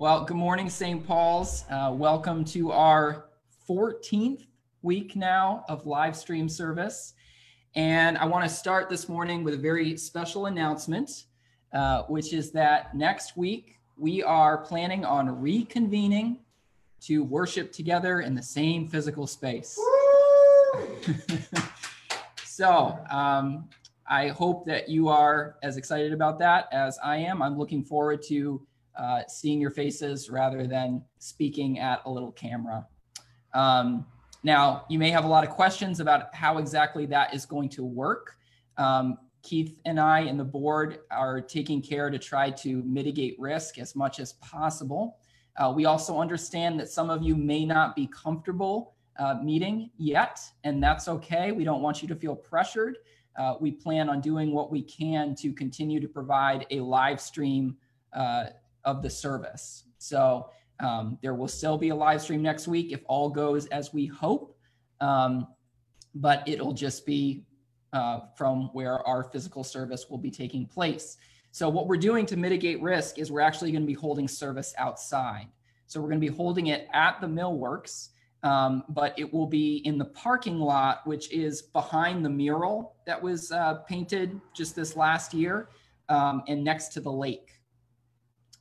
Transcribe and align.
Well, 0.00 0.24
good 0.24 0.38
morning, 0.38 0.70
St. 0.70 1.06
Paul's. 1.06 1.66
Uh, 1.70 1.92
welcome 1.94 2.42
to 2.46 2.72
our 2.72 3.26
14th 3.68 4.46
week 4.80 5.14
now 5.14 5.62
of 5.68 5.84
live 5.84 6.16
stream 6.16 6.48
service. 6.48 7.12
And 7.74 8.16
I 8.16 8.24
want 8.24 8.48
to 8.48 8.48
start 8.48 8.88
this 8.88 9.10
morning 9.10 9.44
with 9.44 9.52
a 9.52 9.58
very 9.58 9.98
special 9.98 10.46
announcement, 10.46 11.26
uh, 11.74 12.04
which 12.04 12.32
is 12.32 12.50
that 12.52 12.96
next 12.96 13.36
week 13.36 13.78
we 13.98 14.22
are 14.22 14.56
planning 14.56 15.04
on 15.04 15.28
reconvening 15.28 16.38
to 17.02 17.22
worship 17.22 17.70
together 17.70 18.22
in 18.22 18.34
the 18.34 18.42
same 18.42 18.88
physical 18.88 19.26
space. 19.26 19.78
so 22.46 22.98
um, 23.10 23.68
I 24.08 24.28
hope 24.28 24.64
that 24.64 24.88
you 24.88 25.10
are 25.10 25.56
as 25.62 25.76
excited 25.76 26.14
about 26.14 26.38
that 26.38 26.68
as 26.72 26.98
I 27.04 27.18
am. 27.18 27.42
I'm 27.42 27.58
looking 27.58 27.84
forward 27.84 28.22
to 28.28 28.66
uh, 28.96 29.22
seeing 29.28 29.60
your 29.60 29.70
faces 29.70 30.30
rather 30.30 30.66
than 30.66 31.02
speaking 31.18 31.78
at 31.78 32.02
a 32.04 32.10
little 32.10 32.32
camera. 32.32 32.86
Um, 33.54 34.06
now, 34.42 34.84
you 34.88 34.98
may 34.98 35.10
have 35.10 35.24
a 35.24 35.28
lot 35.28 35.44
of 35.44 35.50
questions 35.50 36.00
about 36.00 36.34
how 36.34 36.58
exactly 36.58 37.06
that 37.06 37.34
is 37.34 37.44
going 37.44 37.68
to 37.70 37.84
work. 37.84 38.36
Um, 38.76 39.18
Keith 39.42 39.78
and 39.84 39.98
I 39.98 40.20
and 40.20 40.38
the 40.38 40.44
board 40.44 41.00
are 41.10 41.40
taking 41.40 41.82
care 41.82 42.10
to 42.10 42.18
try 42.18 42.50
to 42.50 42.82
mitigate 42.82 43.38
risk 43.38 43.78
as 43.78 43.96
much 43.96 44.20
as 44.20 44.34
possible. 44.34 45.18
Uh, 45.56 45.72
we 45.74 45.84
also 45.84 46.18
understand 46.18 46.78
that 46.80 46.88
some 46.88 47.10
of 47.10 47.22
you 47.22 47.34
may 47.34 47.64
not 47.64 47.96
be 47.96 48.06
comfortable 48.06 48.94
uh, 49.18 49.34
meeting 49.42 49.90
yet, 49.98 50.40
and 50.64 50.82
that's 50.82 51.08
okay. 51.08 51.52
We 51.52 51.64
don't 51.64 51.82
want 51.82 52.00
you 52.02 52.08
to 52.08 52.14
feel 52.14 52.34
pressured. 52.34 52.98
Uh, 53.38 53.54
we 53.60 53.70
plan 53.70 54.08
on 54.08 54.20
doing 54.20 54.52
what 54.52 54.70
we 54.70 54.82
can 54.82 55.34
to 55.36 55.52
continue 55.52 56.00
to 56.00 56.08
provide 56.08 56.66
a 56.70 56.80
live 56.80 57.20
stream 57.20 57.76
uh, 58.12 58.46
of 58.84 59.02
the 59.02 59.10
service. 59.10 59.84
So 59.98 60.50
um, 60.80 61.18
there 61.22 61.34
will 61.34 61.48
still 61.48 61.76
be 61.76 61.90
a 61.90 61.94
live 61.94 62.22
stream 62.22 62.42
next 62.42 62.66
week 62.66 62.92
if 62.92 63.00
all 63.06 63.28
goes 63.28 63.66
as 63.66 63.92
we 63.92 64.06
hope, 64.06 64.56
um, 65.00 65.46
but 66.14 66.42
it'll 66.46 66.72
just 66.72 67.04
be 67.04 67.44
uh, 67.92 68.20
from 68.36 68.70
where 68.72 69.06
our 69.06 69.24
physical 69.24 69.64
service 69.64 70.08
will 70.08 70.18
be 70.18 70.30
taking 70.30 70.66
place. 70.66 71.16
So 71.52 71.68
what 71.68 71.88
we're 71.88 71.96
doing 71.96 72.26
to 72.26 72.36
mitigate 72.36 72.80
risk 72.80 73.18
is 73.18 73.30
we're 73.30 73.40
actually 73.40 73.72
going 73.72 73.82
to 73.82 73.86
be 73.86 73.94
holding 73.94 74.28
service 74.28 74.72
outside. 74.78 75.48
So 75.86 76.00
we're 76.00 76.08
going 76.08 76.20
to 76.20 76.26
be 76.26 76.34
holding 76.34 76.68
it 76.68 76.86
at 76.92 77.20
the 77.20 77.26
Millworks, 77.26 78.10
um, 78.44 78.84
but 78.88 79.18
it 79.18 79.32
will 79.32 79.46
be 79.46 79.78
in 79.78 79.98
the 79.98 80.04
parking 80.04 80.60
lot, 80.60 81.04
which 81.04 81.32
is 81.32 81.62
behind 81.62 82.24
the 82.24 82.30
mural 82.30 82.94
that 83.06 83.20
was 83.20 83.50
uh, 83.50 83.74
painted 83.88 84.40
just 84.54 84.76
this 84.76 84.94
last 84.94 85.34
year 85.34 85.68
um, 86.08 86.42
and 86.46 86.62
next 86.62 86.88
to 86.90 87.00
the 87.00 87.10
lake. 87.10 87.59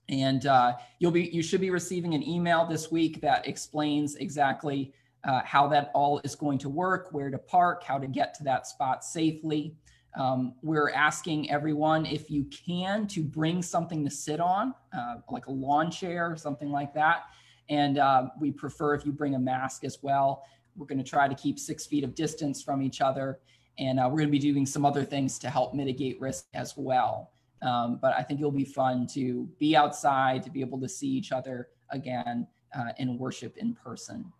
And 0.09 0.45
uh, 0.47 0.73
you'll 0.97 1.11
be 1.11 1.29
you 1.31 1.43
should 1.43 1.61
be 1.61 1.69
receiving 1.69 2.15
an 2.15 2.27
email 2.27 2.65
this 2.65 2.91
week 2.91 3.21
that 3.21 3.47
explains 3.47 4.15
exactly 4.15 4.93
uh, 5.23 5.41
how 5.45 5.67
that 5.67 5.91
all 5.93 6.19
is 6.23 6.35
going 6.35 6.57
to 6.59 6.69
work, 6.69 7.09
where 7.11 7.29
to 7.29 7.37
park, 7.37 7.83
how 7.83 7.99
to 7.99 8.07
get 8.07 8.33
to 8.35 8.43
that 8.43 8.67
spot 8.67 9.03
safely. 9.03 9.75
Um, 10.17 10.55
we're 10.63 10.89
asking 10.89 11.51
everyone 11.51 12.05
if 12.05 12.31
you 12.31 12.45
can 12.45 13.05
to 13.07 13.21
bring 13.21 13.61
something 13.61 14.03
to 14.03 14.09
sit 14.09 14.39
on, 14.39 14.73
uh, 14.97 15.15
like 15.29 15.45
a 15.45 15.51
lawn 15.51 15.91
chair 15.91 16.31
or 16.31 16.35
something 16.35 16.71
like 16.71 16.93
that. 16.95 17.25
And 17.69 17.99
uh, 17.99 18.29
we 18.39 18.51
prefer 18.51 18.95
if 18.95 19.05
you 19.05 19.11
bring 19.11 19.35
a 19.35 19.39
mask 19.39 19.83
as 19.83 19.99
well. 20.01 20.45
We're 20.75 20.87
going 20.87 21.03
to 21.03 21.09
try 21.09 21.27
to 21.27 21.35
keep 21.35 21.59
six 21.59 21.85
feet 21.85 22.03
of 22.03 22.15
distance 22.15 22.63
from 22.63 22.81
each 22.81 23.01
other. 23.01 23.39
And 23.77 23.99
uh, 23.99 24.03
we're 24.09 24.17
going 24.17 24.29
to 24.29 24.31
be 24.31 24.39
doing 24.39 24.65
some 24.65 24.85
other 24.85 25.03
things 25.05 25.37
to 25.39 25.49
help 25.49 25.75
mitigate 25.75 26.19
risk 26.19 26.47
as 26.55 26.73
well. 26.75 27.31
Um, 27.61 27.99
but 28.01 28.13
I 28.13 28.23
think 28.23 28.39
it'll 28.39 28.51
be 28.51 28.65
fun 28.65 29.07
to 29.13 29.49
be 29.59 29.75
outside, 29.75 30.43
to 30.43 30.49
be 30.49 30.61
able 30.61 30.79
to 30.79 30.89
see 30.89 31.07
each 31.07 31.31
other 31.31 31.69
again 31.89 32.47
uh, 32.77 32.91
and 32.97 33.19
worship 33.19 33.57
in 33.57 33.73
person. 33.73 34.31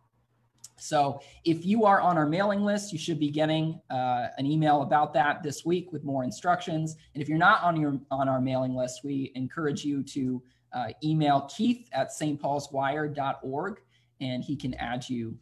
So 0.77 1.19
if 1.43 1.65
you 1.65 1.85
are 1.85 1.99
on 1.99 2.17
our 2.17 2.25
mailing 2.25 2.61
list, 2.61 2.93
you 2.93 2.99
should 2.99 3.19
be 3.19 3.29
getting 3.29 3.81
uh, 3.89 4.27
an 4.37 4.45
email 4.45 4.81
about 4.81 5.13
that 5.13 5.43
this 5.43 5.65
week 5.65 5.91
with 5.91 6.03
more 6.03 6.23
instructions. 6.23 6.95
And 7.13 7.21
if 7.21 7.27
you're 7.27 7.37
not 7.37 7.63
on 7.63 7.79
your 7.79 7.99
on 8.11 8.29
our 8.29 8.39
mailing 8.39 8.75
list, 8.75 9.01
we 9.03 9.31
encourage 9.35 9.83
you 9.83 10.03
to 10.03 10.41
uh, 10.73 10.87
email 11.03 11.49
Keith 11.55 11.89
at 11.91 12.11
stpaulswire.org 12.11 13.81
and 14.21 14.43
he 14.43 14.55
can 14.55 14.73
add 14.75 15.07
you 15.09 15.37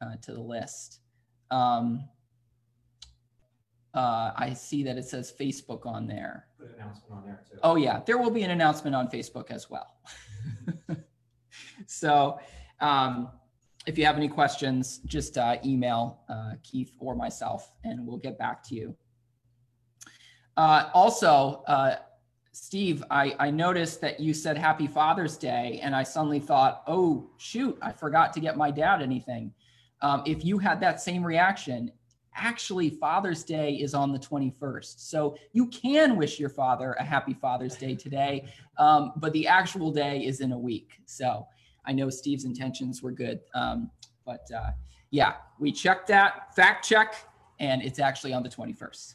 uh, 0.00 0.16
to 0.22 0.32
the 0.32 0.40
list. 0.40 1.00
Um, 1.50 2.08
uh, 3.94 4.32
I 4.34 4.54
see 4.54 4.82
that 4.84 4.96
it 4.96 5.04
says 5.04 5.32
Facebook 5.38 5.86
on 5.86 6.06
there. 6.06 6.46
Put 6.62 6.70
an 6.70 6.80
announcement 6.80 7.12
on 7.12 7.24
there 7.24 7.40
too. 7.50 7.58
Oh 7.62 7.76
yeah, 7.76 8.00
there 8.06 8.18
will 8.18 8.30
be 8.30 8.42
an 8.44 8.52
announcement 8.52 8.94
on 8.94 9.08
Facebook 9.08 9.50
as 9.50 9.68
well. 9.68 9.96
so 11.86 12.38
um, 12.80 13.30
if 13.86 13.98
you 13.98 14.04
have 14.04 14.16
any 14.16 14.28
questions, 14.28 14.98
just 15.06 15.36
uh, 15.38 15.56
email 15.64 16.20
uh, 16.28 16.52
Keith 16.62 16.92
or 17.00 17.16
myself, 17.16 17.72
and 17.82 18.06
we'll 18.06 18.18
get 18.18 18.38
back 18.38 18.62
to 18.68 18.76
you. 18.76 18.96
Uh, 20.56 20.90
also, 20.94 21.64
uh, 21.66 21.96
Steve, 22.52 23.02
I, 23.10 23.34
I 23.40 23.50
noticed 23.50 24.00
that 24.02 24.20
you 24.20 24.32
said 24.32 24.56
Happy 24.56 24.86
Father's 24.86 25.36
Day, 25.36 25.80
and 25.82 25.96
I 25.96 26.04
suddenly 26.04 26.38
thought, 26.38 26.84
oh 26.86 27.30
shoot, 27.38 27.76
I 27.82 27.90
forgot 27.90 28.32
to 28.34 28.40
get 28.40 28.56
my 28.56 28.70
dad 28.70 29.02
anything. 29.02 29.52
Um, 30.00 30.22
if 30.26 30.44
you 30.44 30.58
had 30.58 30.80
that 30.80 31.00
same 31.00 31.24
reaction, 31.24 31.90
actually 32.34 32.90
Father's 32.90 33.44
Day 33.44 33.74
is 33.74 33.94
on 33.94 34.12
the 34.12 34.18
21st. 34.18 35.00
So 35.00 35.36
you 35.52 35.66
can 35.66 36.16
wish 36.16 36.40
your 36.40 36.48
father 36.48 36.94
a 36.98 37.04
happy 37.04 37.34
Father's 37.34 37.76
Day 37.76 37.94
today, 37.94 38.46
um, 38.78 39.12
but 39.16 39.32
the 39.32 39.46
actual 39.46 39.90
day 39.90 40.24
is 40.24 40.40
in 40.40 40.52
a 40.52 40.58
week. 40.58 41.00
So 41.06 41.46
I 41.84 41.92
know 41.92 42.10
Steve's 42.10 42.44
intentions 42.44 43.02
were 43.02 43.12
good. 43.12 43.40
Um, 43.54 43.90
but 44.24 44.48
uh, 44.54 44.70
yeah, 45.10 45.34
we 45.58 45.72
checked 45.72 46.08
that, 46.08 46.54
fact 46.54 46.86
check, 46.86 47.14
and 47.60 47.82
it's 47.82 47.98
actually 47.98 48.32
on 48.32 48.42
the 48.42 48.48
21st. 48.48 49.14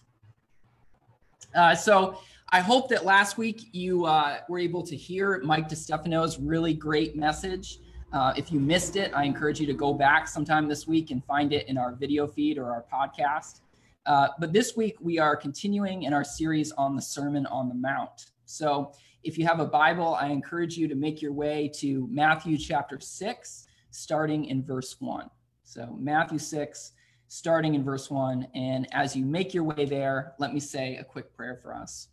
Uh, 1.55 1.75
so 1.75 2.19
I 2.49 2.59
hope 2.61 2.89
that 2.89 3.03
last 3.03 3.37
week 3.37 3.69
you 3.71 4.05
uh, 4.05 4.39
were 4.47 4.59
able 4.59 4.83
to 4.83 4.95
hear 4.95 5.41
Mike 5.43 5.69
DeStefano's 5.69 6.39
really 6.39 6.73
great 6.73 7.15
message. 7.15 7.79
Uh, 8.13 8.33
if 8.37 8.51
you 8.51 8.59
missed 8.59 8.95
it, 8.95 9.11
I 9.13 9.23
encourage 9.25 9.59
you 9.59 9.67
to 9.67 9.73
go 9.73 9.93
back 9.93 10.27
sometime 10.27 10.67
this 10.67 10.87
week 10.87 11.11
and 11.11 11.23
find 11.25 11.51
it 11.51 11.67
in 11.67 11.77
our 11.77 11.93
video 11.93 12.25
feed 12.27 12.57
or 12.57 12.71
our 12.71 12.85
podcast. 12.91 13.61
Uh, 14.05 14.29
but 14.39 14.53
this 14.53 14.77
week, 14.77 14.95
we 15.01 15.19
are 15.19 15.35
continuing 15.35 16.03
in 16.03 16.13
our 16.13 16.23
series 16.23 16.71
on 16.71 16.95
the 16.95 17.01
Sermon 17.01 17.45
on 17.47 17.67
the 17.67 17.75
Mount. 17.75 18.27
So 18.45 18.93
if 19.23 19.37
you 19.37 19.45
have 19.45 19.59
a 19.59 19.65
Bible, 19.65 20.15
I 20.15 20.27
encourage 20.27 20.77
you 20.77 20.87
to 20.87 20.95
make 20.95 21.21
your 21.21 21.33
way 21.33 21.69
to 21.75 22.07
Matthew 22.09 22.57
chapter 22.57 22.97
6, 22.97 23.67
starting 23.91 24.45
in 24.45 24.63
verse 24.63 24.95
1. 24.99 25.29
So, 25.63 25.97
Matthew 25.99 26.39
6, 26.39 26.93
starting 27.27 27.75
in 27.75 27.83
verse 27.83 28.09
1. 28.09 28.47
And 28.55 28.87
as 28.93 29.17
you 29.17 29.25
make 29.25 29.53
your 29.53 29.65
way 29.65 29.83
there, 29.83 30.33
let 30.39 30.53
me 30.53 30.61
say 30.61 30.95
a 30.95 31.03
quick 31.03 31.35
prayer 31.35 31.59
for 31.61 31.75
us. 31.75 32.07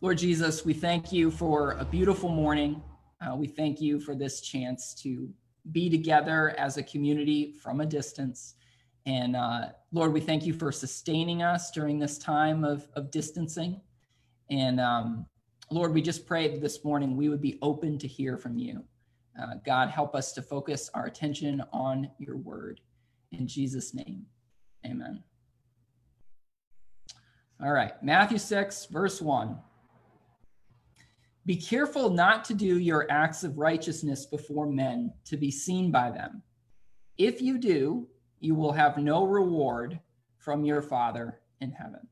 Lord 0.00 0.18
Jesus, 0.18 0.64
we 0.64 0.74
thank 0.74 1.10
you 1.10 1.30
for 1.32 1.72
a 1.72 1.84
beautiful 1.84 2.28
morning. 2.28 2.80
Uh, 3.20 3.34
we 3.34 3.46
thank 3.46 3.80
you 3.80 3.98
for 3.98 4.14
this 4.14 4.40
chance 4.40 4.94
to 5.02 5.28
be 5.72 5.88
together 5.90 6.54
as 6.58 6.76
a 6.76 6.82
community 6.82 7.52
from 7.52 7.80
a 7.80 7.86
distance. 7.86 8.54
And 9.06 9.36
uh, 9.36 9.68
Lord, 9.92 10.12
we 10.12 10.20
thank 10.20 10.44
you 10.44 10.52
for 10.52 10.70
sustaining 10.72 11.42
us 11.42 11.70
during 11.70 11.98
this 11.98 12.18
time 12.18 12.64
of, 12.64 12.86
of 12.94 13.10
distancing. 13.10 13.80
And 14.50 14.80
um, 14.80 15.26
Lord, 15.70 15.94
we 15.94 16.02
just 16.02 16.26
pray 16.26 16.58
this 16.58 16.84
morning 16.84 17.16
we 17.16 17.28
would 17.28 17.40
be 17.40 17.58
open 17.62 17.98
to 17.98 18.08
hear 18.08 18.36
from 18.36 18.58
you. 18.58 18.84
Uh, 19.40 19.54
God, 19.64 19.90
help 19.90 20.14
us 20.14 20.32
to 20.32 20.42
focus 20.42 20.90
our 20.94 21.06
attention 21.06 21.62
on 21.72 22.10
your 22.18 22.36
word. 22.36 22.80
In 23.32 23.46
Jesus' 23.46 23.92
name, 23.92 24.26
amen. 24.84 25.22
All 27.62 27.72
right, 27.72 27.92
Matthew 28.02 28.38
6, 28.38 28.86
verse 28.86 29.20
1. 29.20 29.56
Be 31.46 31.56
careful 31.56 32.10
not 32.10 32.44
to 32.46 32.54
do 32.54 32.78
your 32.78 33.06
acts 33.08 33.44
of 33.44 33.56
righteousness 33.56 34.26
before 34.26 34.66
men 34.66 35.12
to 35.26 35.36
be 35.36 35.52
seen 35.52 35.92
by 35.92 36.10
them. 36.10 36.42
If 37.18 37.40
you 37.40 37.56
do, 37.58 38.08
you 38.40 38.56
will 38.56 38.72
have 38.72 38.98
no 38.98 39.24
reward 39.24 40.00
from 40.38 40.64
your 40.64 40.82
Father 40.82 41.40
in 41.60 41.70
heaven. 41.70 42.08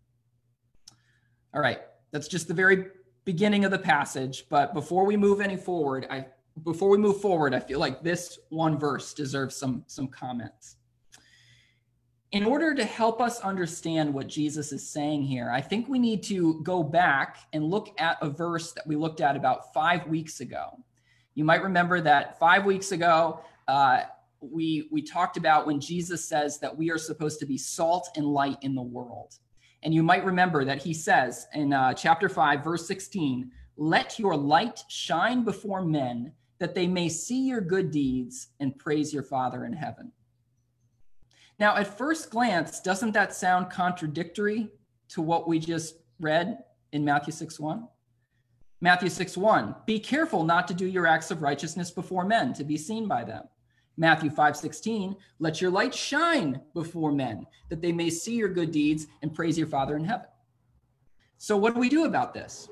All 1.53 1.61
right, 1.61 1.81
that's 2.13 2.29
just 2.29 2.47
the 2.47 2.55
very 2.55 2.87
beginning 3.25 3.65
of 3.65 3.73
the 3.73 3.79
passage. 3.79 4.47
But 4.49 4.73
before 4.73 5.05
we 5.05 5.17
move 5.17 5.41
any 5.41 5.57
forward, 5.57 6.07
I 6.11 6.27
before 6.63 6.89
we 6.89 6.99
move 6.99 7.21
forward, 7.21 7.53
I 7.53 7.59
feel 7.59 7.81
like 7.81 8.03
this 8.03 8.39
one 8.51 8.79
verse 8.79 9.13
deserves 9.15 9.57
some 9.57 9.85
some 9.89 10.07
comments. 10.07 10.77
In 12.35 12.45
order 12.45 12.75
to 12.75 12.85
help 12.85 13.21
us 13.21 13.39
understand 13.43 14.13
what 14.13 14.27
Jesus 14.27 14.73
is 14.73 14.85
saying 14.85 15.23
here, 15.23 15.53
I 15.53 15.61
think 15.61 15.89
we 15.89 16.01
need 16.01 16.25
to 16.25 16.61
go 16.65 16.83
back 16.83 17.37
and 17.53 17.65
look 17.65 17.95
at 18.01 18.19
a 18.21 18.29
verse 18.29 18.73
that 18.73 18.85
we 18.89 18.97
looked 18.97 19.21
at 19.21 19.37
about 19.37 19.73
five 19.73 20.05
weeks 20.09 20.41
ago. 20.41 20.81
You 21.37 21.45
might 21.45 21.63
remember 21.63 22.01
that 22.01 22.37
five 22.41 22.65
weeks 22.65 22.91
ago, 22.91 23.39
uh, 23.69 24.01
we 24.41 24.89
we 24.91 25.01
talked 25.01 25.37
about 25.37 25.65
when 25.65 25.79
Jesus 25.79 26.25
says 26.25 26.59
that 26.59 26.77
we 26.77 26.91
are 26.91 26.99
supposed 26.99 27.39
to 27.39 27.47
be 27.47 27.57
salt 27.57 28.09
and 28.17 28.27
light 28.27 28.59
in 28.63 28.75
the 28.75 28.83
world. 28.83 29.37
And 29.85 29.95
you 29.95 30.03
might 30.03 30.25
remember 30.25 30.65
that 30.65 30.83
he 30.83 30.93
says 30.93 31.47
in 31.55 31.73
uh, 31.73 31.95
chapter 31.95 32.29
5, 32.29 32.65
verse 32.65 32.85
16, 32.89 33.49
let 33.77 34.19
your 34.19 34.37
light 34.37 34.83
shine 34.89 35.45
before 35.45 35.85
men 35.85 36.33
that 36.59 36.75
they 36.75 36.89
may 36.89 37.09
see 37.09 37.47
your 37.47 37.61
good 37.61 37.93
deeds 37.93 38.49
and 38.59 38.77
praise 38.77 39.15
your 39.15 39.23
Father 39.23 39.67
in 39.67 39.73
heaven. 39.73 40.11
Now, 41.59 41.77
at 41.77 41.99
first 41.99 42.31
glance, 42.31 42.81
doesn't 42.81 43.13
that 43.13 43.35
sound 43.35 43.71
contradictory 43.71 44.71
to 45.09 45.23
what 45.23 45.49
we 45.49 45.59
just 45.59 45.97
read 46.21 46.59
in 46.93 47.05
Matthew 47.05 47.33
6 47.33 47.61
1? 47.61 47.89
Matthew 48.81 49.09
6 49.09 49.37
1, 49.37 49.75
be 49.87 49.99
careful 49.99 50.45
not 50.45 50.69
to 50.69 50.75
do 50.75 50.87
your 50.87 51.07
acts 51.07 51.31
of 51.31 51.43
righteousness 51.43 51.91
before 51.91 52.25
men 52.25 52.53
to 52.55 52.65
be 52.65 52.77
seen 52.77 53.07
by 53.07 53.25
them. 53.25 53.45
Matthew 53.97 54.31
5 54.31 54.57
16, 54.57 55.17
let 55.39 55.61
your 55.61 55.71
light 55.71 55.95
shine 55.95 56.61
before 56.75 57.13
men 57.13 57.47
that 57.69 57.81
they 57.81 57.93
may 57.93 58.11
see 58.11 58.35
your 58.35 58.49
good 58.49 58.73
deeds 58.73 59.07
and 59.23 59.33
praise 59.33 59.57
your 59.57 59.69
Father 59.69 59.97
in 59.97 60.05
heaven. 60.05 60.27
So, 61.39 61.57
what 61.57 61.75
do 61.75 61.81
we 61.81 61.89
do 61.89 62.05
about 62.05 62.35
this? 62.35 62.69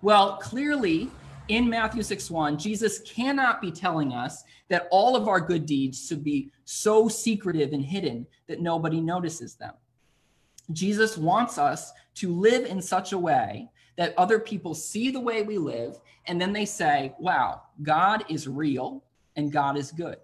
Well, 0.00 0.36
clearly, 0.36 1.10
in 1.48 1.68
Matthew 1.68 2.02
6 2.02 2.30
1, 2.30 2.58
Jesus 2.58 3.00
cannot 3.00 3.60
be 3.60 3.70
telling 3.70 4.12
us 4.12 4.44
that 4.68 4.88
all 4.90 5.16
of 5.16 5.28
our 5.28 5.40
good 5.40 5.66
deeds 5.66 6.06
should 6.06 6.24
be 6.24 6.50
so 6.64 7.08
secretive 7.08 7.72
and 7.72 7.84
hidden 7.84 8.26
that 8.46 8.60
nobody 8.60 9.00
notices 9.00 9.54
them. 9.54 9.74
Jesus 10.72 11.18
wants 11.18 11.58
us 11.58 11.92
to 12.14 12.32
live 12.32 12.66
in 12.66 12.80
such 12.80 13.12
a 13.12 13.18
way 13.18 13.68
that 13.96 14.14
other 14.16 14.38
people 14.38 14.74
see 14.74 15.10
the 15.10 15.20
way 15.20 15.42
we 15.42 15.58
live 15.58 15.98
and 16.26 16.40
then 16.40 16.52
they 16.52 16.64
say, 16.64 17.12
wow, 17.18 17.62
God 17.82 18.24
is 18.28 18.46
real 18.46 19.04
and 19.36 19.52
God 19.52 19.76
is 19.76 19.90
good. 19.90 20.16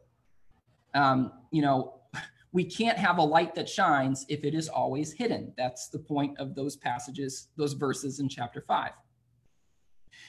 Um, 0.95 1.33
you 1.51 1.63
know, 1.63 2.01
we 2.53 2.65
can't 2.65 2.97
have 2.97 3.19
a 3.19 3.23
light 3.23 3.55
that 3.57 3.69
shines 3.69 4.25
if 4.29 4.45
it 4.45 4.55
is 4.55 4.69
always 4.69 5.13
hidden. 5.13 5.53
That's 5.57 5.89
the 5.89 5.99
point 5.99 6.39
of 6.39 6.55
those 6.55 6.77
passages, 6.77 7.49
those 7.57 7.73
verses 7.73 8.21
in 8.21 8.29
chapter 8.29 8.61
5. 8.61 8.93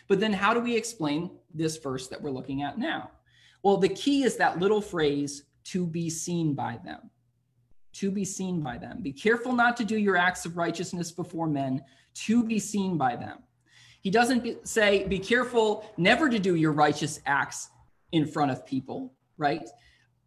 But 0.10 0.20
then 0.20 0.34
how 0.34 0.54
do 0.54 0.60
we 0.60 0.76
explain 0.76 1.32
this 1.54 1.78
verse 1.78 2.08
that 2.08 2.22
we're 2.22 2.32
looking 2.32 2.64
at 2.64 2.78
now? 2.78 3.12
Well, 3.64 3.78
the 3.78 3.90
key 3.90 4.24
is 4.24 4.36
that 4.38 4.60
little 4.60 4.82
phrase, 4.82 5.44
to 5.66 5.86
be 5.86 6.10
seen 6.10 6.56
by 6.56 6.80
them. 6.84 7.12
To 7.94 8.10
be 8.10 8.26
seen 8.26 8.62
by 8.62 8.80
them. 8.80 9.02
Be 9.02 9.14
careful 9.14 9.54
not 9.54 9.78
to 9.78 9.86
do 9.86 9.98
your 9.98 10.18
acts 10.18 10.46
of 10.46 10.58
righteousness 10.58 11.12
before 11.12 11.48
men, 11.48 11.84
to 12.26 12.44
be 12.44 12.60
seen 12.60 12.98
by 12.98 13.16
them. 13.16 13.40
He 14.02 14.10
doesn't 14.10 14.68
say, 14.68 15.06
be 15.08 15.20
careful 15.20 15.86
never 15.98 16.28
to 16.28 16.40
do 16.40 16.56
your 16.56 16.72
righteous 16.72 17.20
acts 17.26 17.70
in 18.12 18.26
front 18.26 18.50
of 18.50 18.66
people, 18.66 19.14
right? 19.38 19.70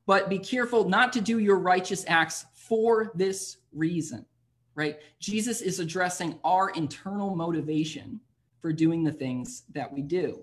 But 0.06 0.28
be 0.28 0.38
careful 0.38 0.88
not 0.88 1.12
to 1.14 1.20
do 1.20 1.38
your 1.38 1.58
righteous 1.58 2.04
acts 2.06 2.46
for 2.54 3.10
this 3.14 3.56
reason, 3.72 4.26
right? 4.74 4.98
Jesus 5.18 5.60
is 5.60 5.80
addressing 5.80 6.38
our 6.44 6.70
internal 6.70 7.34
motivation 7.34 8.20
for 8.62 8.72
doing 8.72 9.02
the 9.04 9.12
things 9.12 9.64
that 9.74 9.92
we 9.92 10.00
do. 10.00 10.40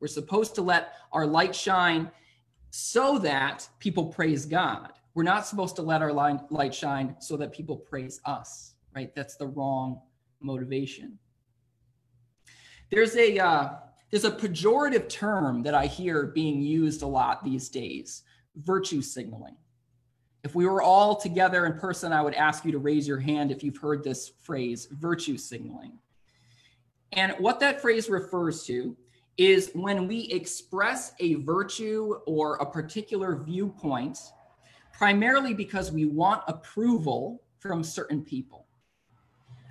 We're 0.00 0.08
supposed 0.08 0.54
to 0.56 0.62
let 0.62 0.94
our 1.12 1.26
light 1.26 1.54
shine 1.54 2.10
so 2.70 3.18
that 3.18 3.68
people 3.78 4.06
praise 4.06 4.46
God. 4.46 4.92
We're 5.14 5.24
not 5.24 5.46
supposed 5.46 5.76
to 5.76 5.82
let 5.82 6.02
our 6.02 6.12
light 6.12 6.74
shine 6.74 7.16
so 7.20 7.36
that 7.36 7.52
people 7.52 7.76
praise 7.76 8.20
us, 8.24 8.74
right? 8.96 9.14
That's 9.14 9.36
the 9.36 9.46
wrong 9.46 10.00
motivation. 10.40 11.18
There's 12.90 13.14
a 13.16 13.38
uh, 13.38 13.70
there's 14.10 14.24
a 14.24 14.30
pejorative 14.30 15.08
term 15.08 15.62
that 15.64 15.74
I 15.74 15.86
hear 15.86 16.26
being 16.26 16.62
used 16.62 17.02
a 17.02 17.06
lot 17.06 17.44
these 17.44 17.68
days: 17.68 18.22
virtue 18.56 19.02
signaling. 19.02 19.56
If 20.42 20.54
we 20.54 20.64
were 20.64 20.80
all 20.80 21.16
together 21.16 21.66
in 21.66 21.74
person, 21.74 22.12
I 22.12 22.22
would 22.22 22.34
ask 22.34 22.64
you 22.64 22.72
to 22.72 22.78
raise 22.78 23.06
your 23.06 23.20
hand 23.20 23.50
if 23.50 23.62
you've 23.62 23.76
heard 23.76 24.02
this 24.02 24.32
phrase, 24.40 24.88
virtue 24.90 25.36
signaling. 25.36 25.98
And 27.12 27.32
what 27.38 27.60
that 27.60 27.80
phrase 27.80 28.08
refers 28.08 28.64
to 28.64 28.96
is 29.36 29.70
when 29.74 30.06
we 30.06 30.28
express 30.32 31.12
a 31.18 31.34
virtue 31.34 32.16
or 32.26 32.56
a 32.56 32.66
particular 32.66 33.36
viewpoint, 33.36 34.18
primarily 34.92 35.54
because 35.54 35.90
we 35.90 36.04
want 36.04 36.42
approval 36.46 37.42
from 37.58 37.82
certain 37.82 38.22
people. 38.22 38.66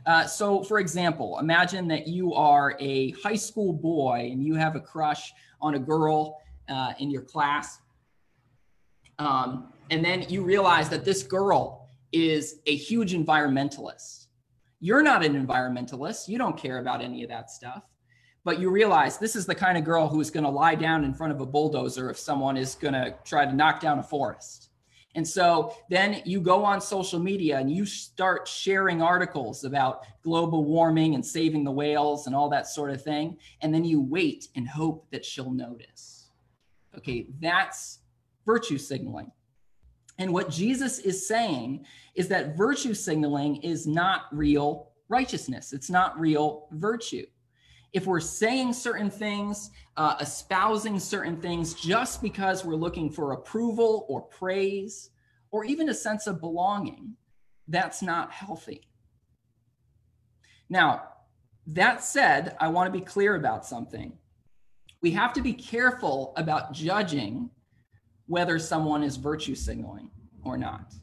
Uh, 0.06 0.26
so, 0.26 0.64
for 0.64 0.80
example, 0.80 1.38
imagine 1.40 1.88
that 1.88 2.08
you 2.08 2.34
are 2.34 2.76
a 2.80 3.12
high 3.12 3.36
school 3.36 3.74
boy 3.74 4.30
and 4.32 4.44
you 4.44 4.56
have 4.56 4.76
a 4.76 4.80
crush 4.80 5.34
on 5.62 5.76
a 5.76 5.80
girl 5.80 6.42
uh, 6.68 6.94
in 7.00 7.12
your 7.12 7.22
class. 7.22 7.80
Um, 9.20 9.72
and 9.92 10.04
then 10.04 10.26
you 10.30 10.44
realize 10.44 10.90
that 10.90 11.06
this 11.06 11.24
girl 11.24 11.88
is 12.12 12.60
a 12.66 12.76
huge 12.76 13.14
environmentalist. 13.14 14.28
You're 14.80 15.04
not 15.04 15.26
an 15.26 15.34
environmentalist. 15.34 16.28
You 16.28 16.38
don't 16.38 16.58
care 16.58 16.80
about 16.80 17.02
any 17.02 17.24
of 17.24 17.30
that 17.30 17.52
stuff. 17.52 17.84
But 18.46 18.60
you 18.60 18.70
realize 18.70 19.18
this 19.18 19.36
is 19.36 19.46
the 19.46 19.56
kind 19.56 19.78
of 19.78 19.84
girl 19.84 20.08
who's 20.08 20.30
going 20.30 20.46
to 20.46 20.50
lie 20.50 20.76
down 20.76 21.04
in 21.04 21.14
front 21.14 21.34
of 21.34 21.42
a 21.42 21.46
bulldozer 21.46 22.10
if 22.10 22.18
someone 22.18 22.56
is 22.56 22.76
going 22.76 22.94
to 22.94 23.14
try 23.26 23.46
to 23.46 23.54
knock 23.54 23.82
down 23.82 24.00
a 24.00 24.04
forest. 24.04 24.70
And 25.16 25.28
so 25.28 25.76
then 25.90 26.22
you 26.24 26.40
go 26.40 26.64
on 26.64 26.80
social 26.80 27.20
media 27.20 27.58
and 27.58 27.70
you 27.70 27.86
start 27.86 28.48
sharing 28.48 29.02
articles 29.02 29.66
about 29.66 30.06
global 30.24 30.64
warming 30.64 31.16
and 31.16 31.26
saving 31.26 31.64
the 31.64 31.72
whales 31.72 32.28
and 32.28 32.36
all 32.36 32.48
that 32.50 32.68
sort 32.68 32.92
of 32.92 33.04
thing. 33.04 33.38
And 33.62 33.74
then 33.74 33.84
you 33.84 34.02
wait 34.02 34.48
and 34.56 34.68
hope 34.68 35.08
that 35.12 35.26
she'll 35.26 35.52
notice. 35.52 36.30
Okay, 36.98 37.28
that's 37.42 38.00
virtue 38.46 38.78
signaling. 38.78 39.32
And 40.20 40.34
what 40.34 40.50
Jesus 40.50 41.00
is 41.00 41.26
saying 41.26 41.86
is 42.14 42.28
that 42.28 42.58
virtue 42.58 42.94
signaling 42.94 43.56
is 43.64 43.88
not 43.88 44.24
real 44.32 44.92
righteousness, 45.08 45.74
it's 45.74 45.90
not 45.90 46.20
real 46.20 46.68
virtue. 46.72 47.26
If 47.92 48.06
we're 48.06 48.20
saying 48.20 48.74
certain 48.74 49.10
things, 49.10 49.72
uh, 49.98 50.18
espousing 50.20 51.00
certain 51.00 51.42
things 51.42 51.74
just 51.74 52.22
because 52.22 52.64
we're 52.64 52.76
looking 52.76 53.10
for 53.10 53.32
approval 53.32 54.06
or 54.08 54.22
praise 54.22 55.10
or 55.50 55.66
even 55.66 55.90
a 55.90 55.94
sense 55.96 56.28
of 56.28 56.40
belonging, 56.40 57.16
that's 57.68 58.04
not 58.04 58.32
healthy. 58.32 58.88
Now, 60.70 61.04
that 61.66 62.04
said, 62.04 62.56
I 62.60 62.68
want 62.68 62.94
to 62.94 63.00
be 63.00 63.04
clear 63.04 63.36
about 63.36 63.66
something. 63.66 64.14
We 65.02 65.12
have 65.12 65.34
to 65.34 65.42
be 65.42 65.54
careful 65.54 66.34
about 66.36 66.74
judging 66.74 67.50
whether 68.30 68.60
someone 68.60 69.04
is 69.04 69.18
virtue 69.18 69.56
signaling 69.56 70.10
or 70.46 70.58
not. 70.58 70.94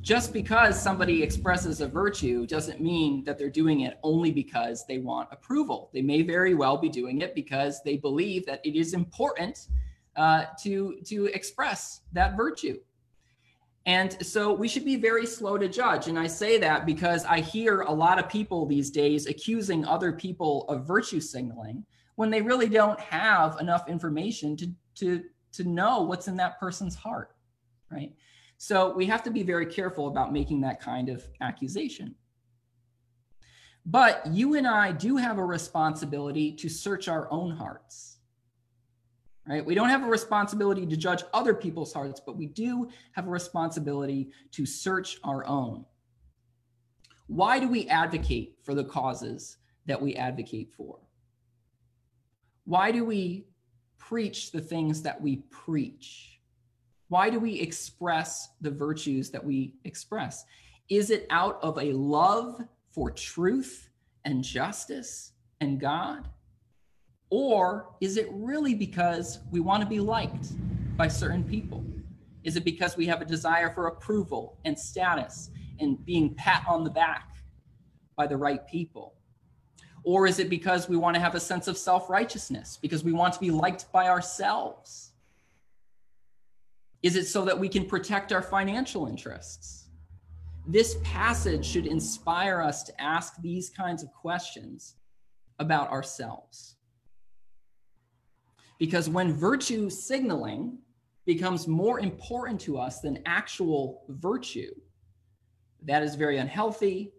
Just 0.00 0.32
because 0.32 0.80
somebody 0.80 1.22
expresses 1.22 1.80
a 1.80 1.88
virtue 1.88 2.46
doesn't 2.46 2.80
mean 2.80 3.24
that 3.24 3.38
they're 3.38 3.50
doing 3.50 3.80
it 3.80 3.98
only 4.02 4.30
because 4.30 4.86
they 4.86 4.98
want 4.98 5.28
approval. 5.32 5.90
They 5.92 6.02
may 6.02 6.22
very 6.22 6.54
well 6.54 6.76
be 6.76 6.88
doing 6.88 7.22
it 7.22 7.34
because 7.34 7.82
they 7.82 7.96
believe 7.96 8.46
that 8.46 8.60
it 8.64 8.76
is 8.76 8.94
important 8.94 9.66
uh, 10.16 10.44
to, 10.62 11.00
to 11.06 11.26
express 11.26 12.02
that 12.12 12.36
virtue. 12.36 12.78
And 13.86 14.16
so 14.24 14.52
we 14.52 14.68
should 14.68 14.84
be 14.84 14.96
very 14.96 15.26
slow 15.26 15.58
to 15.58 15.68
judge. 15.68 16.06
And 16.06 16.18
I 16.18 16.26
say 16.28 16.58
that 16.58 16.86
because 16.86 17.24
I 17.24 17.40
hear 17.40 17.80
a 17.80 17.92
lot 17.92 18.18
of 18.18 18.28
people 18.28 18.64
these 18.64 18.90
days 18.90 19.26
accusing 19.26 19.84
other 19.84 20.12
people 20.12 20.66
of 20.68 20.86
virtue 20.86 21.20
signaling 21.20 21.84
when 22.14 22.30
they 22.30 22.40
really 22.40 22.68
don't 22.68 23.00
have 23.00 23.58
enough 23.58 23.88
information 23.88 24.56
to, 24.56 24.70
to 24.96 25.24
to 25.56 25.64
know 25.64 26.02
what's 26.02 26.28
in 26.28 26.36
that 26.36 26.58
person's 26.58 26.94
heart, 26.94 27.34
right? 27.90 28.12
So 28.58 28.94
we 28.94 29.06
have 29.06 29.22
to 29.24 29.30
be 29.30 29.42
very 29.42 29.66
careful 29.66 30.08
about 30.08 30.32
making 30.32 30.60
that 30.62 30.80
kind 30.80 31.08
of 31.08 31.24
accusation. 31.40 32.14
But 33.86 34.26
you 34.26 34.54
and 34.54 34.66
I 34.66 34.92
do 34.92 35.16
have 35.16 35.38
a 35.38 35.44
responsibility 35.44 36.52
to 36.52 36.68
search 36.68 37.08
our 37.08 37.30
own 37.30 37.50
hearts. 37.50 38.18
Right? 39.46 39.64
We 39.64 39.74
don't 39.74 39.90
have 39.90 40.02
a 40.02 40.08
responsibility 40.08 40.86
to 40.86 40.96
judge 40.96 41.22
other 41.34 41.52
people's 41.52 41.92
hearts, 41.92 42.18
but 42.24 42.38
we 42.38 42.46
do 42.46 42.88
have 43.12 43.26
a 43.26 43.30
responsibility 43.30 44.30
to 44.52 44.64
search 44.64 45.18
our 45.22 45.46
own. 45.46 45.84
Why 47.26 47.58
do 47.58 47.68
we 47.68 47.86
advocate 47.88 48.56
for 48.62 48.74
the 48.74 48.84
causes 48.84 49.58
that 49.84 50.00
we 50.00 50.14
advocate 50.14 50.72
for? 50.74 50.98
Why 52.64 52.90
do 52.90 53.04
we 53.04 53.44
preach 53.98 54.52
the 54.52 54.60
things 54.60 55.02
that 55.02 55.20
we 55.20 55.36
preach? 55.50 56.40
Why 57.08 57.30
do 57.30 57.38
we 57.38 57.60
express 57.60 58.48
the 58.60 58.70
virtues 58.70 59.30
that 59.30 59.44
we 59.44 59.74
express? 59.84 60.44
Is 60.88 61.10
it 61.10 61.26
out 61.30 61.58
of 61.62 61.78
a 61.78 61.92
love 61.92 62.60
for 62.90 63.10
truth 63.10 63.88
and 64.24 64.42
justice 64.42 65.32
and 65.60 65.80
God? 65.80 66.28
Or 67.30 67.94
is 68.00 68.16
it 68.16 68.28
really 68.30 68.74
because 68.74 69.40
we 69.50 69.60
want 69.60 69.82
to 69.82 69.88
be 69.88 70.00
liked 70.00 70.48
by 70.96 71.08
certain 71.08 71.44
people? 71.44 71.84
Is 72.44 72.56
it 72.56 72.64
because 72.64 72.96
we 72.96 73.06
have 73.06 73.22
a 73.22 73.24
desire 73.24 73.70
for 73.70 73.86
approval 73.86 74.58
and 74.64 74.78
status 74.78 75.50
and 75.80 76.04
being 76.04 76.34
pat 76.34 76.64
on 76.68 76.84
the 76.84 76.90
back 76.90 77.30
by 78.16 78.26
the 78.26 78.36
right 78.36 78.66
people? 78.66 79.14
Or 80.04 80.26
is 80.26 80.38
it 80.38 80.50
because 80.50 80.88
we 80.88 80.96
want 80.98 81.14
to 81.14 81.20
have 81.20 81.34
a 81.34 81.40
sense 81.40 81.66
of 81.66 81.78
self 81.78 82.10
righteousness, 82.10 82.78
because 82.80 83.02
we 83.02 83.12
want 83.12 83.34
to 83.34 83.40
be 83.40 83.50
liked 83.50 83.90
by 83.90 84.08
ourselves? 84.08 85.12
Is 87.02 87.16
it 87.16 87.26
so 87.26 87.44
that 87.46 87.58
we 87.58 87.68
can 87.68 87.86
protect 87.86 88.32
our 88.32 88.42
financial 88.42 89.06
interests? 89.06 89.88
This 90.66 90.96
passage 91.02 91.66
should 91.66 91.86
inspire 91.86 92.62
us 92.62 92.82
to 92.84 93.00
ask 93.00 93.34
these 93.42 93.68
kinds 93.68 94.02
of 94.02 94.12
questions 94.12 94.94
about 95.58 95.90
ourselves. 95.90 96.76
Because 98.78 99.08
when 99.08 99.32
virtue 99.32 99.88
signaling 99.90 100.78
becomes 101.26 101.68
more 101.68 102.00
important 102.00 102.60
to 102.62 102.78
us 102.78 103.00
than 103.00 103.22
actual 103.26 104.04
virtue, 104.08 104.74
that 105.82 106.02
is 106.02 106.14
very 106.14 106.38
unhealthy 106.38 107.12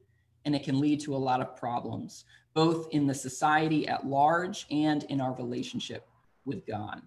and 0.46 0.56
it 0.56 0.64
can 0.64 0.80
lead 0.80 1.00
to 1.02 1.16
a 1.16 1.18
lot 1.18 1.42
of 1.42 1.56
problems, 1.56 2.26
both 2.56 2.88
in 2.92 3.06
the 3.06 3.14
society 3.14 3.88
at 3.88 4.08
large 4.08 4.66
and 4.72 5.04
in 5.04 5.22
our 5.22 5.34
relationship 5.34 6.08
with 6.46 6.66
God. 6.66 7.02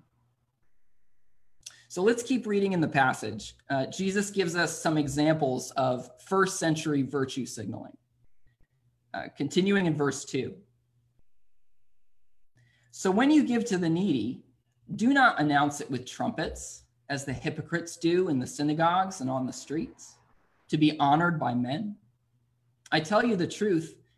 So 1.89 2.03
let's 2.03 2.23
keep 2.23 2.47
reading 2.47 2.75
in 2.75 2.83
the 2.83 2.89
passage. 2.89 3.57
Uh, 3.71 3.87
Jesus 3.87 4.31
gives 4.31 4.55
us 4.55 4.79
some 4.79 4.99
examples 4.99 5.71
of 5.73 6.11
first 6.27 6.59
century 6.59 7.03
virtue 7.03 7.47
signaling. 7.47 7.97
Uh, 9.15 9.25
continuing 9.39 9.87
in 9.87 9.97
verse 9.97 10.27
2. 10.27 10.55
So 12.91 13.11
when 13.11 13.31
you 13.31 13.43
give 13.43 13.65
to 13.67 13.79
the 13.79 13.89
needy, 13.89 14.43
do 14.97 15.15
not 15.15 15.41
announce 15.41 15.81
it 15.81 15.91
with 15.91 16.05
trumpets, 16.05 16.83
as 17.09 17.25
the 17.25 17.33
hypocrites 17.33 17.97
do 17.97 18.29
in 18.29 18.39
the 18.39 18.47
synagogues 18.47 19.23
and 19.23 19.31
on 19.31 19.47
the 19.47 19.53
streets, 19.53 20.17
to 20.69 20.77
be 20.77 20.99
honored 20.99 21.41
by 21.41 21.55
men. 21.55 21.97
I 22.93 23.01
tell 23.01 23.25
you 23.25 23.35
the 23.35 23.47
truth, 23.47 23.95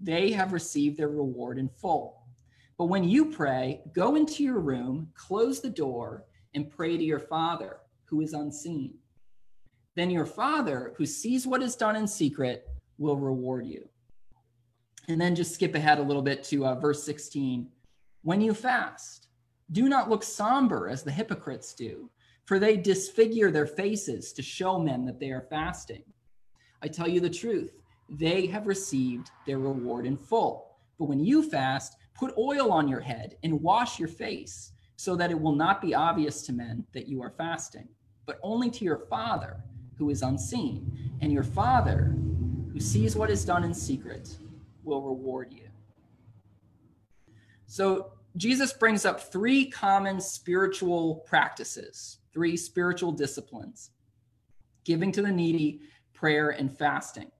they 0.00 0.32
have 0.32 0.52
received 0.52 0.96
their 0.96 1.08
reward 1.08 1.58
in 1.58 1.68
full. 1.68 2.22
But 2.78 2.86
when 2.86 3.04
you 3.04 3.26
pray, 3.26 3.82
go 3.92 4.16
into 4.16 4.42
your 4.42 4.58
room, 4.58 5.10
close 5.14 5.60
the 5.60 5.70
door, 5.70 6.24
and 6.54 6.70
pray 6.70 6.96
to 6.96 7.04
your 7.04 7.18
Father 7.18 7.78
who 8.06 8.20
is 8.22 8.32
unseen. 8.32 8.94
Then 9.96 10.10
your 10.10 10.26
Father 10.26 10.94
who 10.96 11.04
sees 11.04 11.46
what 11.46 11.62
is 11.62 11.76
done 11.76 11.96
in 11.96 12.06
secret 12.06 12.66
will 12.98 13.16
reward 13.16 13.66
you. 13.66 13.88
And 15.08 15.20
then 15.20 15.34
just 15.34 15.54
skip 15.54 15.74
ahead 15.74 15.98
a 15.98 16.02
little 16.02 16.22
bit 16.22 16.42
to 16.44 16.66
uh, 16.66 16.74
verse 16.76 17.02
16. 17.04 17.68
When 18.22 18.40
you 18.40 18.54
fast, 18.54 19.28
do 19.72 19.88
not 19.88 20.08
look 20.08 20.22
somber 20.22 20.88
as 20.88 21.02
the 21.02 21.10
hypocrites 21.10 21.74
do, 21.74 22.10
for 22.44 22.58
they 22.58 22.76
disfigure 22.76 23.50
their 23.50 23.66
faces 23.66 24.32
to 24.32 24.42
show 24.42 24.78
men 24.78 25.04
that 25.06 25.20
they 25.20 25.30
are 25.30 25.46
fasting. 25.50 26.02
I 26.82 26.88
tell 26.88 27.08
you 27.08 27.20
the 27.20 27.30
truth, 27.30 27.79
they 28.10 28.46
have 28.46 28.66
received 28.66 29.30
their 29.46 29.58
reward 29.58 30.06
in 30.06 30.16
full. 30.16 30.76
But 30.98 31.06
when 31.06 31.20
you 31.20 31.48
fast, 31.48 31.96
put 32.14 32.36
oil 32.36 32.72
on 32.72 32.88
your 32.88 33.00
head 33.00 33.36
and 33.42 33.62
wash 33.62 33.98
your 33.98 34.08
face 34.08 34.72
so 34.96 35.16
that 35.16 35.30
it 35.30 35.40
will 35.40 35.54
not 35.54 35.80
be 35.80 35.94
obvious 35.94 36.42
to 36.42 36.52
men 36.52 36.84
that 36.92 37.08
you 37.08 37.22
are 37.22 37.30
fasting, 37.30 37.88
but 38.26 38.38
only 38.42 38.70
to 38.70 38.84
your 38.84 38.98
Father 39.08 39.56
who 39.96 40.10
is 40.10 40.22
unseen. 40.22 41.10
And 41.20 41.32
your 41.32 41.44
Father, 41.44 42.14
who 42.72 42.80
sees 42.80 43.16
what 43.16 43.30
is 43.30 43.44
done 43.44 43.64
in 43.64 43.72
secret, 43.72 44.36
will 44.84 45.02
reward 45.02 45.52
you. 45.52 45.68
So, 47.66 48.12
Jesus 48.36 48.72
brings 48.72 49.04
up 49.04 49.20
three 49.20 49.68
common 49.68 50.20
spiritual 50.20 51.16
practices, 51.26 52.18
three 52.32 52.56
spiritual 52.56 53.10
disciplines 53.10 53.90
giving 54.84 55.12
to 55.12 55.22
the 55.22 55.30
needy, 55.30 55.80
prayer, 56.14 56.50
and 56.50 56.76
fasting. 56.76 57.30